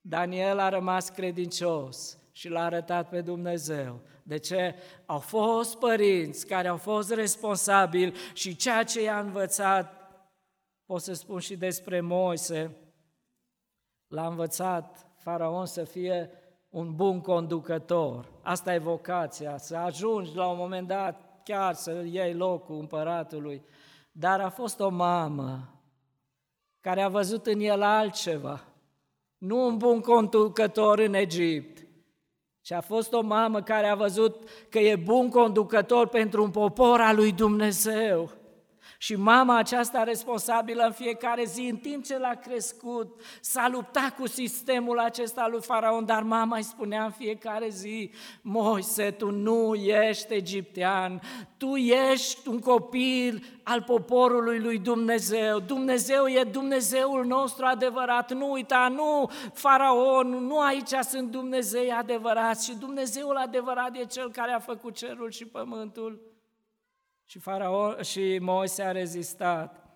Daniel 0.00 0.58
a 0.58 0.68
rămas 0.68 1.08
credincios 1.08 2.18
și 2.32 2.48
l-a 2.48 2.64
arătat 2.64 3.08
pe 3.08 3.20
Dumnezeu. 3.20 4.00
De 4.22 4.38
ce? 4.38 4.74
Au 5.06 5.18
fost 5.18 5.78
părinți 5.78 6.46
care 6.46 6.68
au 6.68 6.76
fost 6.76 7.12
responsabili 7.12 8.14
și 8.32 8.56
ceea 8.56 8.82
ce 8.82 9.02
i-a 9.02 9.18
învățat, 9.18 10.10
pot 10.86 11.00
să 11.00 11.12
spun 11.12 11.38
și 11.38 11.56
despre 11.56 12.00
Moise, 12.00 12.76
l-a 14.12 14.26
învățat 14.26 15.06
faraon 15.16 15.66
să 15.66 15.84
fie 15.84 16.30
un 16.68 16.94
bun 16.94 17.20
conducător. 17.20 18.28
Asta 18.42 18.74
e 18.74 18.78
vocația, 18.78 19.58
să 19.58 19.76
ajungi 19.76 20.36
la 20.36 20.46
un 20.46 20.56
moment 20.56 20.88
dat 20.88 21.40
chiar 21.44 21.74
să 21.74 22.04
iei 22.10 22.34
locul 22.34 22.78
împăratului. 22.78 23.62
Dar 24.12 24.40
a 24.40 24.48
fost 24.48 24.80
o 24.80 24.88
mamă 24.88 25.68
care 26.80 27.02
a 27.02 27.08
văzut 27.08 27.46
în 27.46 27.60
el 27.60 27.82
altceva, 27.82 28.64
nu 29.38 29.66
un 29.66 29.76
bun 29.76 30.00
conducător 30.00 30.98
în 30.98 31.14
Egipt, 31.14 31.86
ci 32.60 32.70
a 32.70 32.80
fost 32.80 33.12
o 33.12 33.20
mamă 33.20 33.62
care 33.62 33.86
a 33.86 33.94
văzut 33.94 34.48
că 34.68 34.78
e 34.78 34.96
bun 34.96 35.28
conducător 35.28 36.08
pentru 36.08 36.42
un 36.42 36.50
popor 36.50 37.00
al 37.00 37.16
lui 37.16 37.32
Dumnezeu. 37.32 38.30
Și 39.02 39.16
mama 39.16 39.56
aceasta 39.56 40.02
responsabilă 40.02 40.84
în 40.84 40.92
fiecare 40.92 41.44
zi, 41.44 41.68
în 41.70 41.76
timp 41.76 42.04
ce 42.04 42.18
l-a 42.18 42.34
crescut, 42.34 43.20
s-a 43.40 43.68
luptat 43.68 44.16
cu 44.16 44.26
sistemul 44.26 44.98
acesta 44.98 45.48
lui 45.50 45.60
Faraon, 45.60 46.04
dar 46.04 46.22
mama 46.22 46.56
îi 46.56 46.62
spunea 46.62 47.04
în 47.04 47.10
fiecare 47.10 47.68
zi, 47.68 48.10
Moise, 48.42 49.10
tu 49.10 49.30
nu 49.30 49.74
ești 49.74 50.34
egiptean, 50.34 51.20
tu 51.56 51.76
ești 51.76 52.48
un 52.48 52.58
copil 52.58 53.44
al 53.62 53.82
poporului 53.82 54.58
lui 54.58 54.78
Dumnezeu. 54.78 55.58
Dumnezeu 55.58 56.26
e 56.26 56.44
Dumnezeul 56.44 57.24
nostru 57.24 57.64
adevărat, 57.64 58.32
nu 58.32 58.50
uita, 58.50 58.88
nu 58.88 59.30
Faraon, 59.52 60.28
nu 60.28 60.60
aici 60.60 60.92
sunt 61.08 61.30
Dumnezei 61.30 61.90
adevărați 61.90 62.64
și 62.64 62.76
Dumnezeul 62.78 63.36
adevărat 63.36 63.96
e 63.96 64.04
Cel 64.04 64.30
care 64.30 64.52
a 64.52 64.58
făcut 64.58 64.94
cerul 64.94 65.30
și 65.30 65.44
pământul. 65.44 66.31
Și, 67.24 67.38
Faraon, 67.38 68.02
și 68.02 68.38
Moise 68.40 68.82
a 68.82 68.92
rezistat. 68.92 69.86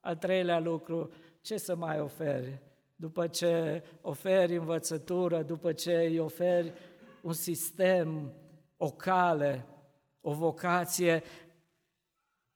Al 0.00 0.16
treilea 0.16 0.58
lucru, 0.58 1.12
ce 1.40 1.56
să 1.56 1.76
mai 1.76 2.00
oferi? 2.00 2.60
După 2.96 3.26
ce 3.26 3.84
oferi 4.00 4.56
învățătură, 4.56 5.42
după 5.42 5.72
ce 5.72 5.96
îi 5.96 6.18
oferi 6.18 6.72
un 7.22 7.32
sistem, 7.32 8.32
o 8.76 8.90
cale, 8.90 9.66
o 10.20 10.32
vocație, 10.32 11.22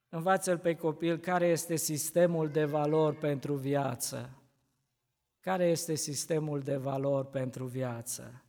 învață-l 0.09 0.57
pe 0.57 0.75
copil 0.75 1.17
care 1.17 1.47
este 1.47 1.75
sistemul 1.75 2.49
de 2.49 2.65
valori 2.65 3.15
pentru 3.15 3.53
viață. 3.53 4.29
Care 5.39 5.65
este 5.65 5.95
sistemul 5.95 6.59
de 6.59 6.75
valori 6.75 7.27
pentru 7.27 7.65
viață? 7.65 8.43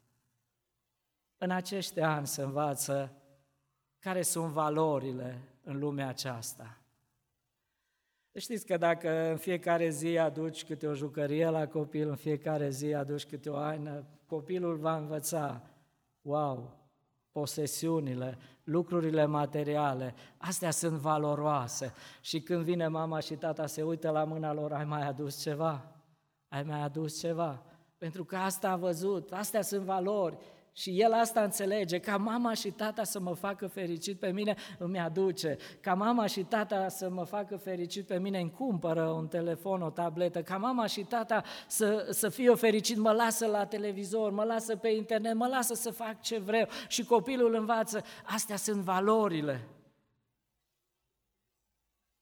În 1.38 1.51
acești 1.51 2.01
ani 2.01 2.27
se 2.27 2.42
învață 2.42 3.12
care 3.99 4.23
sunt 4.23 4.53
valorile 4.53 5.52
în 5.64 5.79
lumea 5.79 6.09
aceasta. 6.09 6.77
Știți 8.35 8.66
că 8.66 8.77
dacă 8.77 9.31
în 9.31 9.37
fiecare 9.37 9.88
zi 9.88 10.18
aduci 10.18 10.64
câte 10.64 10.87
o 10.87 10.94
jucărie 10.94 11.48
la 11.48 11.66
copil, 11.66 12.09
în 12.09 12.16
fiecare 12.16 12.70
zi 12.70 12.94
aduci 12.94 13.27
câte 13.27 13.51
o 13.51 13.57
aină, 13.57 14.05
copilul 14.27 14.77
va 14.77 14.96
învăța, 14.96 15.62
wow, 16.22 16.77
posesiunile, 17.33 18.38
lucrurile 18.64 19.25
materiale, 19.25 20.14
astea 20.37 20.70
sunt 20.70 20.98
valoroase. 20.98 21.94
Și 22.20 22.40
când 22.40 22.64
vine 22.64 22.88
mama 22.88 23.20
și 23.20 23.35
tata 23.35 23.66
se 23.66 23.83
uită 23.83 24.11
la 24.11 24.25
mâna 24.25 24.53
lor, 24.53 24.72
ai 24.72 24.85
mai 24.85 25.07
adus 25.07 25.40
ceva? 25.42 25.92
Ai 26.48 26.62
mai 26.62 26.81
adus 26.81 27.18
ceva? 27.18 27.62
Pentru 27.98 28.25
că 28.25 28.37
asta 28.37 28.70
a 28.70 28.77
văzut, 28.77 29.33
astea 29.33 29.62
sunt 29.62 29.83
valori, 29.83 30.38
și 30.72 31.00
el 31.00 31.12
asta 31.12 31.42
înțelege, 31.42 31.98
ca 31.98 32.16
mama 32.16 32.54
și 32.54 32.70
tata 32.70 33.04
să 33.04 33.20
mă 33.20 33.35
facă 33.35 33.66
fericit 33.66 34.18
pe 34.18 34.30
mine, 34.30 34.54
îmi 34.78 34.98
aduce. 34.98 35.56
Ca 35.80 35.94
mama 35.94 36.26
și 36.26 36.42
tata 36.42 36.88
să 36.88 37.11
mă 37.11 37.24
facă 37.24 37.56
fericit 37.56 38.06
pe 38.06 38.18
mine, 38.18 38.40
îmi 38.40 38.50
cumpără 38.50 39.02
un 39.02 39.28
telefon, 39.28 39.82
o 39.82 39.90
tabletă. 39.90 40.42
Ca 40.42 40.56
mama 40.56 40.87
și 40.87 41.00
tata 41.00 41.42
să, 41.66 42.06
să 42.11 42.28
fie 42.28 42.54
fericit, 42.54 42.96
mă 42.96 43.12
lasă 43.12 43.46
la 43.46 43.66
televizor, 43.66 44.30
mă 44.30 44.44
lasă 44.44 44.76
pe 44.76 44.88
internet, 44.88 45.35
mă 45.35 45.46
lasă 45.46 45.74
să 45.74 45.90
fac 45.90 46.20
ce 46.20 46.38
vreau. 46.38 46.68
Și 46.88 47.04
copilul 47.04 47.54
învață, 47.54 48.04
astea 48.24 48.56
sunt 48.56 48.82
valorile 48.82 49.66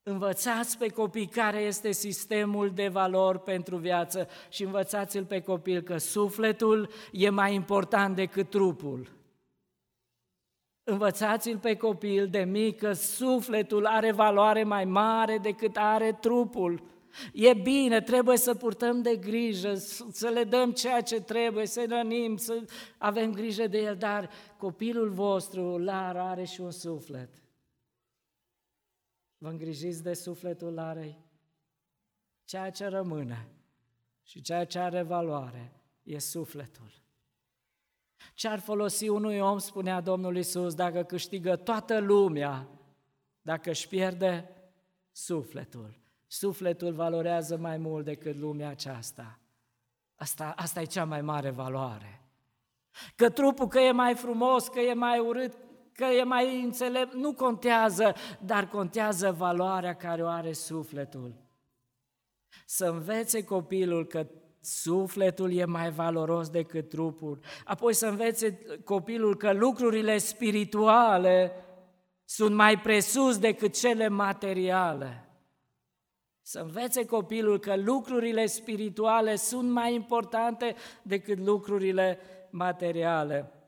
Învățați 0.03 0.79
pe 0.79 0.89
copii 0.89 1.27
care 1.27 1.59
este 1.59 1.91
sistemul 1.91 2.71
de 2.71 2.89
valori 2.89 3.41
pentru 3.41 3.77
viață 3.77 4.29
și 4.49 4.63
învățați-l 4.63 5.25
pe 5.25 5.41
copil 5.41 5.81
că 5.81 5.97
sufletul 5.97 6.91
e 7.13 7.29
mai 7.29 7.55
important 7.55 8.17
decât 8.17 8.51
trupul. 8.51 9.09
Învățați-l 10.85 11.59
pe 11.59 11.77
copil 11.77 12.29
de 12.29 12.39
mic 12.39 12.79
că 12.79 12.93
sufletul 12.93 13.87
are 13.87 14.13
valoare 14.13 14.65
mai 14.65 14.85
mare 14.85 15.39
decât 15.39 15.77
are 15.77 16.13
trupul. 16.21 16.83
E 17.33 17.55
bine, 17.55 18.01
trebuie 18.01 18.37
să 18.37 18.55
purtăm 18.55 19.03
de 19.03 19.17
grijă, 19.17 19.75
să 20.11 20.29
le 20.29 20.45
dăm 20.45 20.73
ceea 20.73 21.01
ce 21.01 21.21
trebuie, 21.21 21.67
să 21.67 21.85
rănim, 21.89 22.37
să 22.37 22.65
avem 22.99 23.33
grijă 23.33 23.67
de 23.67 23.79
el, 23.79 23.97
dar 23.97 24.31
copilul 24.57 25.09
vostru, 25.09 25.79
Lar, 25.79 26.17
are 26.17 26.45
și 26.45 26.61
un 26.61 26.71
suflet. 26.71 27.29
Vă 29.43 29.49
îngrijiți 29.49 30.03
de 30.03 30.15
sufletul 30.15 30.75
Larei? 30.75 31.19
Ceea 32.45 32.71
ce 32.71 32.87
rămâne 32.87 33.49
și 34.23 34.41
ceea 34.41 34.65
ce 34.65 34.79
are 34.79 35.03
valoare 35.03 35.73
e 36.03 36.19
sufletul. 36.19 37.03
Ce 38.35 38.49
ar 38.49 38.59
folosi 38.59 39.09
unui 39.09 39.39
om, 39.39 39.59
spunea 39.59 40.01
Domnul 40.01 40.37
Isus, 40.37 40.75
dacă 40.75 41.03
câștigă 41.03 41.57
toată 41.57 41.99
lumea, 41.99 42.69
dacă 43.43 43.71
își 43.71 43.89
pierde 43.89 44.51
sufletul? 45.11 45.99
Sufletul 46.27 46.93
valorează 46.93 47.57
mai 47.57 47.77
mult 47.77 48.05
decât 48.05 48.37
lumea 48.37 48.69
aceasta. 48.69 49.39
Asta, 50.15 50.53
asta 50.57 50.81
e 50.81 50.85
cea 50.85 51.05
mai 51.05 51.23
mare 51.23 51.51
valoare. 51.51 52.23
Că 53.17 53.31
trupul 53.31 53.69
că 53.69 53.79
e 53.79 53.93
mai 53.93 54.15
frumos, 54.15 54.69
că 54.69 54.81
e 54.81 54.93
mai 54.93 55.19
urât, 55.19 55.57
că 55.93 56.05
e 56.05 56.23
mai 56.23 56.63
înțelept, 56.63 57.15
nu 57.15 57.33
contează, 57.33 58.15
dar 58.41 58.69
contează 58.69 59.33
valoarea 59.33 59.95
care 59.95 60.23
o 60.23 60.27
are 60.27 60.53
sufletul. 60.53 61.35
Să 62.67 62.85
învețe 62.85 63.45
copilul 63.45 64.07
că 64.07 64.27
sufletul 64.61 65.53
e 65.53 65.65
mai 65.65 65.91
valoros 65.91 66.49
decât 66.49 66.89
trupul, 66.89 67.39
apoi 67.65 67.95
să 67.95 68.07
învețe 68.07 68.59
copilul 68.85 69.37
că 69.37 69.53
lucrurile 69.53 70.19
spirituale 70.19 71.53
sunt 72.25 72.55
mai 72.55 72.79
presus 72.79 73.39
decât 73.39 73.79
cele 73.79 74.09
materiale. 74.09 75.25
Să 76.43 76.59
învețe 76.59 77.05
copilul 77.05 77.59
că 77.59 77.77
lucrurile 77.77 78.47
spirituale 78.47 79.37
sunt 79.37 79.71
mai 79.71 79.95
importante 79.95 80.75
decât 81.03 81.39
lucrurile 81.39 82.19
materiale. 82.51 83.60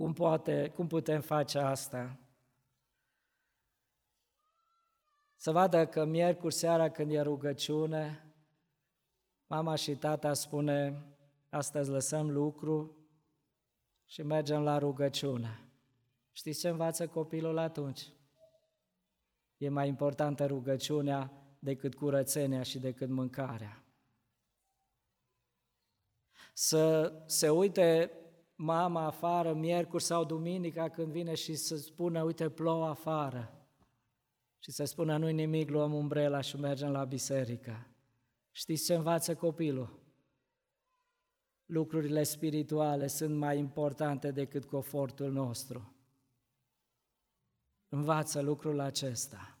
Cum, 0.00 0.12
poate, 0.12 0.72
cum 0.74 0.86
putem 0.86 1.20
face 1.20 1.58
asta? 1.58 2.18
Să 5.36 5.50
vadă 5.50 5.86
că 5.86 6.04
miercuri 6.04 6.54
seara 6.54 6.90
când 6.90 7.10
e 7.10 7.20
rugăciune, 7.20 8.32
mama 9.46 9.74
și 9.74 9.96
tata 9.96 10.32
spune, 10.32 11.04
astăzi 11.48 11.90
lăsăm 11.90 12.30
lucru 12.30 12.96
și 14.06 14.22
mergem 14.22 14.62
la 14.62 14.78
rugăciune. 14.78 15.68
Știți 16.32 16.60
ce 16.60 16.68
învață 16.68 17.06
copilul 17.08 17.58
atunci? 17.58 18.08
E 19.56 19.68
mai 19.68 19.88
importantă 19.88 20.46
rugăciunea 20.46 21.32
decât 21.58 21.94
curățenia 21.94 22.62
și 22.62 22.78
decât 22.78 23.08
mâncarea. 23.08 23.84
Să 26.52 27.12
se 27.26 27.50
uite 27.50 28.19
mama 28.62 29.06
afară 29.06 29.54
miercuri 29.54 30.02
sau 30.02 30.24
duminica 30.24 30.88
când 30.88 31.12
vine 31.12 31.34
și 31.34 31.54
să 31.54 31.76
spună, 31.76 32.22
uite, 32.22 32.48
plouă 32.48 32.86
afară. 32.86 33.54
Și 34.58 34.70
să 34.70 34.84
spună, 34.84 35.16
nu-i 35.16 35.32
nimic, 35.32 35.70
luăm 35.70 35.94
umbrela 35.94 36.40
și 36.40 36.56
mergem 36.56 36.90
la 36.90 37.04
biserică. 37.04 37.86
Știți 38.50 38.84
ce 38.84 38.94
învață 38.94 39.34
copilul? 39.34 39.98
Lucrurile 41.66 42.22
spirituale 42.22 43.06
sunt 43.06 43.36
mai 43.36 43.58
importante 43.58 44.30
decât 44.30 44.64
confortul 44.64 45.32
nostru. 45.32 45.94
Învață 47.88 48.40
lucrul 48.40 48.80
acesta. 48.80 49.58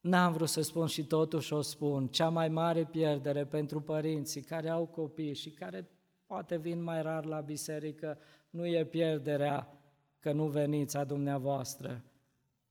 N-am 0.00 0.32
vrut 0.32 0.48
să 0.48 0.60
spun 0.60 0.86
și 0.86 1.04
totuși 1.04 1.52
o 1.52 1.60
spun, 1.60 2.08
cea 2.08 2.28
mai 2.28 2.48
mare 2.48 2.84
pierdere 2.84 3.46
pentru 3.46 3.80
părinții 3.80 4.42
care 4.42 4.68
au 4.68 4.86
copii 4.86 5.34
și 5.34 5.50
care 5.50 5.90
poate 6.26 6.56
vin 6.56 6.82
mai 6.82 7.02
rar 7.02 7.24
la 7.24 7.40
biserică, 7.40 8.18
nu 8.50 8.66
e 8.66 8.84
pierderea 8.84 9.78
că 10.18 10.32
nu 10.32 10.46
veniți 10.46 10.96
a 10.96 11.04
dumneavoastră, 11.04 12.04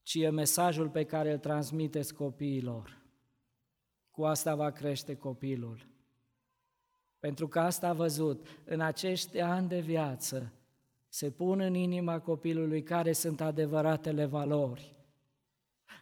ci 0.02 0.16
e 0.16 0.30
mesajul 0.30 0.90
pe 0.90 1.04
care 1.04 1.32
îl 1.32 1.38
transmiteți 1.38 2.14
copiilor. 2.14 3.02
Cu 4.12 4.24
asta 4.24 4.56
va 4.56 4.72
crește 4.72 5.16
copilul. 5.16 5.88
Pentru 7.20 7.48
că 7.48 7.60
asta 7.60 7.88
a 7.88 7.94
văzut, 7.94 8.48
în 8.66 8.80
acești 8.80 9.40
ani 9.40 9.68
de 9.68 9.80
viață, 9.80 10.54
se 11.08 11.32
pun 11.32 11.60
în 11.60 11.74
inima 11.74 12.20
copilului 12.20 12.84
care 12.84 13.12
sunt 13.12 13.42
adevăratele 13.42 14.26
valori. 14.26 14.96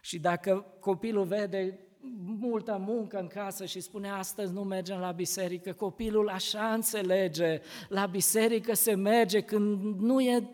Și 0.00 0.18
dacă 0.18 0.66
copilul 0.80 1.24
vede 1.24 1.78
multă 2.24 2.76
muncă 2.86 3.18
în 3.18 3.26
casă 3.26 3.64
și 3.64 3.80
spune 3.80 4.10
astăzi 4.10 4.52
nu 4.52 4.64
mergem 4.64 4.98
la 4.98 5.12
biserică, 5.12 5.72
copilul 5.72 6.28
așa 6.28 6.72
înțelege, 6.72 7.60
la 7.88 8.06
biserică 8.06 8.74
se 8.74 8.94
merge 8.94 9.40
când 9.40 10.00
nu 10.00 10.20
e 10.20 10.48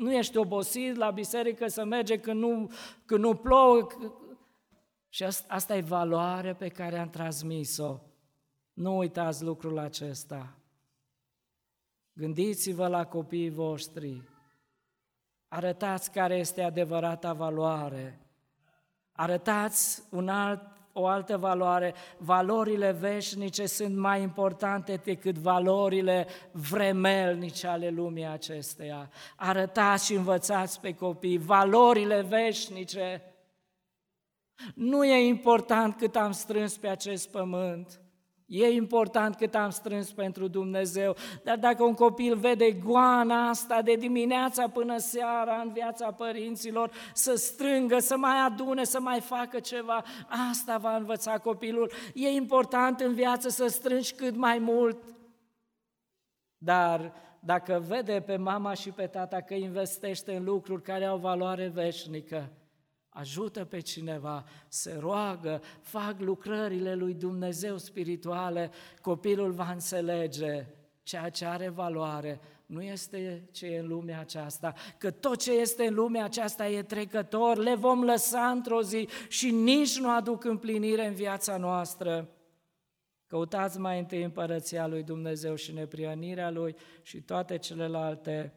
nu 0.00 0.12
ești 0.12 0.36
obosit 0.36 0.96
la 0.96 1.10
biserică 1.10 1.66
să 1.66 1.84
merge 1.84 2.20
când 2.20 2.40
nu, 2.40 2.70
când 3.04 3.20
nu 3.20 3.34
plouă. 3.34 3.86
Și 5.08 5.24
asta, 5.24 5.54
asta 5.54 5.76
e 5.76 5.80
valoare 5.80 6.54
pe 6.54 6.68
care 6.68 6.98
am 6.98 7.10
transmis-o. 7.10 7.98
Nu 8.72 8.96
uitați 8.96 9.42
lucrul 9.42 9.78
acesta. 9.78 10.58
Gândiți-vă 12.12 12.86
la 12.86 13.06
copiii 13.06 13.50
voștri. 13.50 14.22
Arătați 15.48 16.10
care 16.10 16.36
este 16.36 16.62
adevărata 16.62 17.32
valoare. 17.32 18.29
Arătați 19.20 20.02
un 20.10 20.28
alt, 20.28 20.62
o 20.92 21.06
altă 21.06 21.36
valoare. 21.36 21.94
Valorile 22.16 22.92
veșnice 22.92 23.66
sunt 23.66 23.96
mai 23.96 24.22
importante 24.22 25.00
decât 25.04 25.38
valorile 25.38 26.26
vremelnice 26.52 27.66
ale 27.66 27.88
lumii 27.88 28.26
acesteia. 28.26 29.10
Arătați 29.36 30.04
și 30.04 30.14
învățați 30.14 30.80
pe 30.80 30.94
copii 30.94 31.38
valorile 31.38 32.22
veșnice. 32.22 33.22
Nu 34.74 35.04
e 35.04 35.26
important 35.26 35.96
cât 35.96 36.16
am 36.16 36.32
strâns 36.32 36.76
pe 36.76 36.88
acest 36.88 37.30
pământ. 37.30 37.99
E 38.52 38.68
important 38.68 39.36
cât 39.36 39.54
am 39.54 39.70
strâns 39.70 40.12
pentru 40.12 40.48
Dumnezeu, 40.48 41.16
dar 41.42 41.58
dacă 41.58 41.82
un 41.82 41.94
copil 41.94 42.36
vede 42.36 42.72
goana 42.72 43.48
asta 43.48 43.82
de 43.82 43.94
dimineața 43.94 44.68
până 44.68 44.98
seara 44.98 45.60
în 45.64 45.72
viața 45.72 46.12
părinților, 46.12 46.90
să 47.14 47.34
strângă, 47.34 47.98
să 47.98 48.16
mai 48.16 48.38
adune, 48.46 48.84
să 48.84 49.00
mai 49.00 49.20
facă 49.20 49.60
ceva, 49.60 50.04
asta 50.50 50.78
va 50.78 50.96
învăța 50.96 51.38
copilul. 51.38 51.90
E 52.14 52.28
important 52.28 53.00
în 53.00 53.14
viață 53.14 53.48
să 53.48 53.66
strângi 53.66 54.14
cât 54.14 54.36
mai 54.36 54.58
mult, 54.58 55.02
dar 56.58 57.12
dacă 57.40 57.84
vede 57.86 58.22
pe 58.26 58.36
mama 58.36 58.74
și 58.74 58.90
pe 58.90 59.06
tata 59.06 59.40
că 59.40 59.54
investește 59.54 60.36
în 60.36 60.44
lucruri 60.44 60.82
care 60.82 61.04
au 61.04 61.18
valoare 61.18 61.68
veșnică, 61.68 62.50
ajută 63.10 63.64
pe 63.64 63.80
cineva, 63.80 64.44
se 64.68 64.96
roagă, 64.98 65.62
fac 65.80 66.20
lucrările 66.20 66.94
lui 66.94 67.14
Dumnezeu 67.14 67.76
spirituale, 67.76 68.70
copilul 69.00 69.50
va 69.50 69.70
înțelege 69.70 70.66
ceea 71.02 71.28
ce 71.28 71.44
are 71.44 71.68
valoare, 71.68 72.40
nu 72.66 72.82
este 72.82 73.48
ce 73.52 73.66
e 73.66 73.78
în 73.78 73.86
lumea 73.86 74.20
aceasta, 74.20 74.74
că 74.98 75.10
tot 75.10 75.38
ce 75.38 75.52
este 75.52 75.86
în 75.86 75.94
lumea 75.94 76.24
aceasta 76.24 76.68
e 76.68 76.82
trecător, 76.82 77.56
le 77.56 77.74
vom 77.74 78.04
lăsa 78.04 78.50
într-o 78.50 78.82
zi 78.82 79.08
și 79.28 79.50
nici 79.50 79.98
nu 79.98 80.10
aduc 80.10 80.44
împlinire 80.44 81.06
în 81.06 81.14
viața 81.14 81.56
noastră. 81.56 82.28
Căutați 83.26 83.78
mai 83.78 83.98
întâi 83.98 84.22
împărăția 84.22 84.86
lui 84.86 85.02
Dumnezeu 85.02 85.54
și 85.54 85.72
neprionirea 85.72 86.50
lui 86.50 86.76
și 87.02 87.20
toate 87.20 87.58
celelalte 87.58 88.52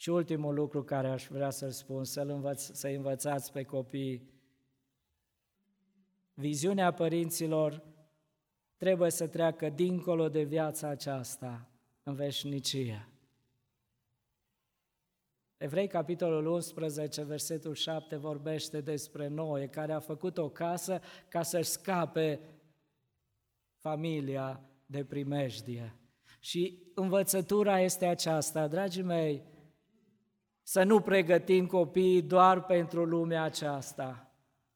și 0.00 0.10
ultimul 0.10 0.54
lucru 0.54 0.84
care 0.84 1.08
aș 1.08 1.26
vrea 1.26 1.50
să-l 1.50 1.70
spun, 1.70 2.04
să-l 2.04 2.28
învăț, 2.28 2.62
să 2.62 2.88
învățați 2.88 3.52
pe 3.52 3.62
copii. 3.62 4.30
Viziunea 6.34 6.92
părinților 6.92 7.82
trebuie 8.76 9.10
să 9.10 9.26
treacă 9.26 9.68
dincolo 9.68 10.28
de 10.28 10.42
viața 10.42 10.88
aceasta, 10.88 11.70
în 12.02 12.14
veșnicie. 12.14 13.08
Evrei, 15.56 15.86
capitolul 15.86 16.46
11, 16.46 17.22
versetul 17.22 17.74
7, 17.74 18.16
vorbește 18.16 18.80
despre 18.80 19.28
Noe, 19.28 19.66
care 19.66 19.92
a 19.92 20.00
făcut 20.00 20.38
o 20.38 20.48
casă 20.48 21.00
ca 21.28 21.42
să-și 21.42 21.70
scape 21.70 22.40
familia 23.76 24.60
de 24.86 25.04
primejdie. 25.04 25.96
Și 26.40 26.82
învățătura 26.94 27.80
este 27.80 28.06
aceasta, 28.06 28.68
dragii 28.68 29.02
mei, 29.02 29.56
să 30.68 30.82
nu 30.82 31.00
pregătim 31.00 31.66
copiii 31.66 32.22
doar 32.22 32.64
pentru 32.64 33.04
lumea 33.04 33.42
aceasta. 33.42 34.32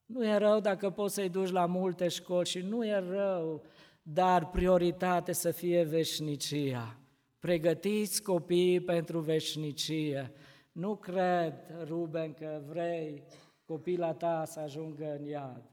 Nu 0.06 0.26
e 0.26 0.36
rău 0.36 0.60
dacă 0.60 0.90
poți 0.90 1.14
să-i 1.14 1.28
duci 1.28 1.50
la 1.50 1.66
multe 1.66 2.08
școli 2.08 2.48
și 2.48 2.58
nu 2.58 2.86
e 2.86 3.04
rău, 3.08 3.64
dar 4.02 4.50
prioritate 4.50 5.32
să 5.32 5.50
fie 5.50 5.82
veșnicia. 5.82 6.98
Pregătiți 7.38 8.22
copiii 8.22 8.80
pentru 8.80 9.20
veșnicie. 9.20 10.32
Nu 10.72 10.96
cred, 10.96 11.54
Ruben, 11.84 12.32
că 12.32 12.62
vrei 12.68 13.24
copila 13.64 14.12
ta 14.12 14.44
să 14.46 14.60
ajungă 14.60 15.16
în 15.18 15.24
iad. 15.24 15.70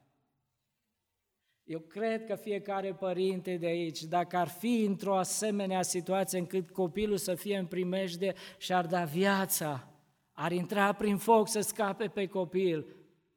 Eu 1.63 1.80
cred 1.80 2.26
că 2.26 2.36
fiecare 2.36 2.93
părinte 2.93 3.57
de 3.57 3.65
aici, 3.65 4.03
dacă 4.03 4.38
ar 4.38 4.47
fi 4.47 4.84
într-o 4.88 5.17
asemenea 5.17 5.82
situație 5.82 6.39
încât 6.39 6.70
copilul 6.70 7.17
să 7.17 7.36
fie 7.36 7.57
în 7.57 7.65
primejde 7.65 8.34
și 8.57 8.74
ar 8.74 8.86
da 8.86 9.03
viața, 9.03 9.89
ar 10.40 10.52
intra 10.52 10.94
prin 10.94 11.18
foc 11.18 11.48
să 11.48 11.60
scape 11.60 12.08
pe 12.08 12.28
copil. 12.28 12.86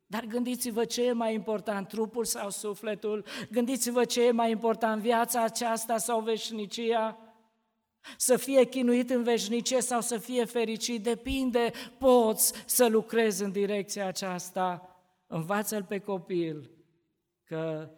Dar 0.06 0.24
gândiți-vă 0.24 0.84
ce 0.84 1.06
e 1.06 1.12
mai 1.12 1.34
important, 1.34 1.88
trupul 1.88 2.24
sau 2.24 2.50
sufletul? 2.50 3.24
Gândiți-vă 3.50 4.04
ce 4.04 4.26
e 4.26 4.30
mai 4.30 4.50
important, 4.50 5.02
viața 5.02 5.42
aceasta 5.42 5.98
sau 5.98 6.20
veșnicia? 6.20 7.18
Să 8.16 8.36
fie 8.36 8.64
chinuit 8.64 9.10
în 9.10 9.22
veșnicie 9.22 9.80
sau 9.80 10.00
să 10.00 10.18
fie 10.18 10.44
fericit, 10.44 11.02
depinde, 11.02 11.72
poți 11.98 12.52
să 12.66 12.88
lucrezi 12.88 13.42
în 13.42 13.52
direcția 13.52 14.06
aceasta. 14.06 14.96
Învață-l 15.26 15.84
pe 15.84 15.98
copil 15.98 16.70
că 17.44 17.90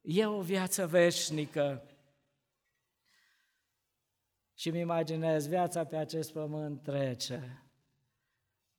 e 0.00 0.26
o 0.26 0.40
viață 0.40 0.86
veșnică. 0.86 1.86
Și 4.54 4.70
mi 4.70 4.78
imaginez, 4.80 5.46
viața 5.46 5.84
pe 5.84 5.96
acest 5.96 6.32
pământ 6.32 6.82
trece 6.82 7.61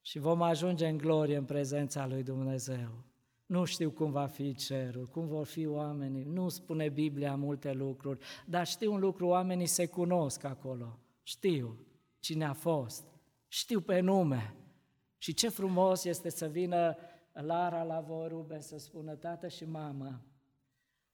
și 0.05 0.19
vom 0.19 0.41
ajunge 0.41 0.87
în 0.87 0.97
glorie 0.97 1.37
în 1.37 1.45
prezența 1.45 2.07
lui 2.07 2.23
Dumnezeu. 2.23 3.03
Nu 3.45 3.63
știu 3.63 3.91
cum 3.91 4.11
va 4.11 4.25
fi 4.25 4.53
cerul, 4.53 5.07
cum 5.07 5.27
vor 5.27 5.45
fi 5.45 5.65
oamenii, 5.65 6.23
nu 6.23 6.49
spune 6.49 6.89
Biblia 6.89 7.35
multe 7.35 7.71
lucruri, 7.71 8.25
dar 8.45 8.67
știu 8.67 8.93
un 8.93 8.99
lucru, 8.99 9.27
oamenii 9.27 9.65
se 9.65 9.85
cunosc 9.85 10.43
acolo, 10.43 10.99
știu 11.21 11.85
cine 12.19 12.45
a 12.45 12.53
fost, 12.53 13.05
știu 13.47 13.81
pe 13.81 13.99
nume. 13.99 14.55
Și 15.17 15.33
ce 15.33 15.49
frumos 15.49 16.03
este 16.03 16.29
să 16.29 16.47
vină 16.47 16.95
Lara 17.31 17.83
la 17.83 17.99
voi, 17.99 18.27
Ruben, 18.27 18.61
să 18.61 18.77
spună, 18.77 19.15
tată 19.15 19.47
și 19.47 19.65
mamă, 19.65 20.21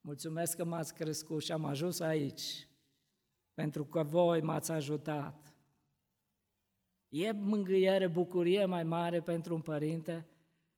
mulțumesc 0.02 0.58
că 0.58 0.66
m-ați 0.66 0.94
crescut 0.94 1.44
și 1.44 1.52
am 1.52 1.66
ajuns 1.66 2.00
aici, 2.00 2.68
pentru 3.54 3.86
că 3.86 4.04
voi 4.04 4.42
m-ați 4.42 4.72
ajutat. 4.72 5.49
E 7.10 7.32
mângâiere, 7.32 8.08
bucurie 8.08 8.66
mai 8.66 8.84
mare 8.84 9.20
pentru 9.20 9.54
un 9.54 9.62
părinte? 9.62 10.26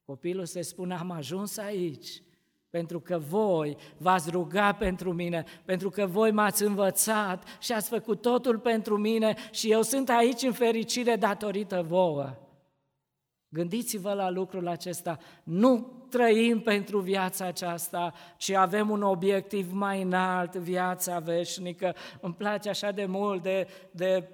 Copilul 0.06 0.46
se 0.46 0.62
spune, 0.62 0.96
am 0.96 1.12
ajuns 1.12 1.58
aici, 1.58 2.24
pentru 2.70 3.00
că 3.00 3.18
voi 3.18 3.78
v-ați 3.98 4.30
rugat 4.30 4.78
pentru 4.78 5.14
mine, 5.14 5.44
pentru 5.66 5.90
că 5.90 6.06
voi 6.06 6.32
m-ați 6.32 6.64
învățat 6.64 7.58
și 7.60 7.72
ați 7.72 7.90
făcut 7.90 8.22
totul 8.22 8.60
pentru 8.60 8.98
mine 8.98 9.36
și 9.52 9.72
eu 9.72 9.82
sunt 9.82 10.10
aici 10.10 10.42
în 10.42 10.52
fericire 10.52 11.16
datorită 11.16 11.82
vouă. 11.82 12.36
Gândiți-vă 13.50 14.14
la 14.14 14.30
lucrul 14.30 14.68
acesta. 14.68 15.18
Nu 15.44 16.06
trăim 16.10 16.60
pentru 16.60 17.00
viața 17.00 17.46
aceasta, 17.46 18.14
ci 18.38 18.50
avem 18.50 18.90
un 18.90 19.02
obiectiv 19.02 19.72
mai 19.72 20.02
înalt, 20.02 20.56
viața 20.56 21.20
veșnică. 21.20 21.96
Îmi 22.22 22.34
place 22.34 22.70
așa 22.70 22.92
de 22.92 23.06
mult 23.06 23.44
de, 23.44 23.68
de 23.92 24.30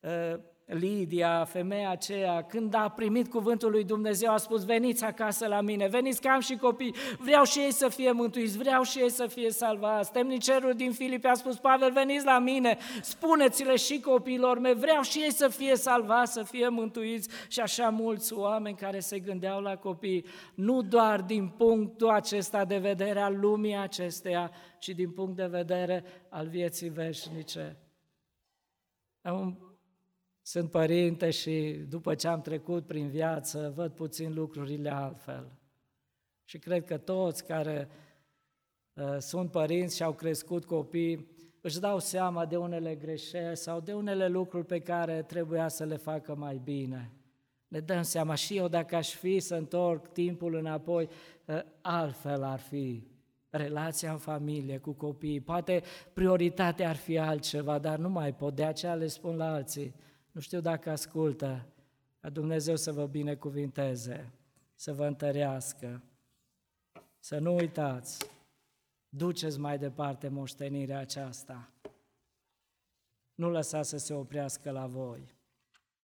uh, 0.00 0.40
Lidia, 0.66 1.44
femeia 1.44 1.90
aceea, 1.90 2.42
când 2.42 2.74
a 2.74 2.88
primit 2.88 3.28
cuvântul 3.28 3.70
lui 3.70 3.84
Dumnezeu, 3.84 4.32
a 4.32 4.36
spus, 4.36 4.64
veniți 4.64 5.04
acasă 5.04 5.46
la 5.46 5.60
mine, 5.60 5.88
veniți 5.88 6.20
că 6.20 6.28
am 6.28 6.40
și 6.40 6.56
copii, 6.56 6.94
vreau 7.18 7.44
și 7.44 7.58
ei 7.58 7.72
să 7.72 7.88
fie 7.88 8.12
mântuiți, 8.12 8.58
vreau 8.58 8.82
și 8.82 8.98
ei 8.98 9.10
să 9.10 9.26
fie 9.26 9.50
salvați. 9.50 10.12
Temnicerul 10.12 10.74
din 10.74 10.92
Filipe 10.92 11.28
a 11.28 11.34
spus, 11.34 11.58
Pavel, 11.58 11.92
veniți 11.92 12.24
la 12.24 12.38
mine, 12.38 12.78
spuneți-le 13.02 13.76
și 13.76 14.00
copiilor 14.00 14.58
mei, 14.58 14.74
vreau 14.74 15.02
și 15.02 15.18
ei 15.18 15.32
să 15.32 15.48
fie 15.48 15.76
salvați, 15.76 16.32
să 16.32 16.42
fie 16.42 16.68
mântuiți. 16.68 17.28
Și 17.48 17.60
așa 17.60 17.88
mulți 17.88 18.32
oameni 18.32 18.76
care 18.76 18.98
se 18.98 19.18
gândeau 19.18 19.60
la 19.60 19.76
copii, 19.76 20.24
nu 20.54 20.82
doar 20.82 21.20
din 21.20 21.48
punctul 21.48 22.08
acesta 22.08 22.64
de 22.64 22.78
vedere 22.78 23.20
al 23.20 23.38
lumii 23.38 23.76
acesteia, 23.76 24.50
ci 24.78 24.88
din 24.88 25.10
punct 25.10 25.36
de 25.36 25.46
vedere 25.46 26.04
al 26.28 26.48
vieții 26.48 26.88
veșnice. 26.88 27.76
Am 29.22 29.65
sunt 30.46 30.70
părinte 30.70 31.30
și 31.30 31.84
după 31.88 32.14
ce 32.14 32.28
am 32.28 32.40
trecut 32.40 32.86
prin 32.86 33.08
viață, 33.08 33.72
văd 33.74 33.92
puțin 33.92 34.34
lucrurile 34.34 34.90
altfel. 34.90 35.52
Și 36.44 36.58
cred 36.58 36.84
că 36.84 36.96
toți 36.96 37.44
care 37.44 37.88
uh, 38.94 39.16
sunt 39.18 39.50
părinți 39.50 39.96
și 39.96 40.02
au 40.02 40.12
crescut 40.12 40.64
copii 40.64 41.28
își 41.60 41.80
dau 41.80 41.98
seama 41.98 42.46
de 42.46 42.56
unele 42.56 42.94
greșeli 42.94 43.56
sau 43.56 43.80
de 43.80 43.92
unele 43.92 44.28
lucruri 44.28 44.66
pe 44.66 44.80
care 44.80 45.22
trebuia 45.22 45.68
să 45.68 45.84
le 45.84 45.96
facă 45.96 46.34
mai 46.34 46.60
bine. 46.64 47.10
Ne 47.68 47.80
dăm 47.80 48.02
seama 48.02 48.34
și 48.34 48.56
eu 48.56 48.68
dacă 48.68 48.96
aș 48.96 49.14
fi 49.14 49.38
să 49.38 49.54
întorc 49.54 50.12
timpul 50.12 50.54
înapoi, 50.54 51.08
uh, 51.44 51.58
altfel 51.80 52.42
ar 52.42 52.58
fi 52.58 53.06
relația 53.50 54.10
în 54.10 54.18
familie 54.18 54.78
cu 54.78 54.92
copiii. 54.92 55.40
Poate 55.40 55.82
prioritatea 56.12 56.88
ar 56.88 56.96
fi 56.96 57.18
altceva, 57.18 57.78
dar 57.78 57.98
nu 57.98 58.08
mai 58.08 58.34
pot, 58.34 58.54
de 58.54 58.64
aceea 58.64 58.94
le 58.94 59.06
spun 59.06 59.36
la 59.36 59.52
alții 59.52 59.94
nu 60.36 60.42
știu 60.42 60.60
dacă 60.60 60.90
ascultă, 60.90 61.66
ca 62.20 62.28
Dumnezeu 62.28 62.76
să 62.76 62.92
vă 62.92 63.06
binecuvinteze, 63.06 64.32
să 64.74 64.92
vă 64.92 65.06
întărească. 65.06 66.02
Să 67.18 67.38
nu 67.38 67.54
uitați, 67.54 68.30
duceți 69.08 69.58
mai 69.58 69.78
departe 69.78 70.28
moștenirea 70.28 70.98
aceasta. 70.98 71.70
Nu 73.34 73.50
lăsați 73.50 73.88
să 73.88 73.96
se 73.96 74.14
oprească 74.14 74.70
la 74.70 74.86
voi. 74.86 75.35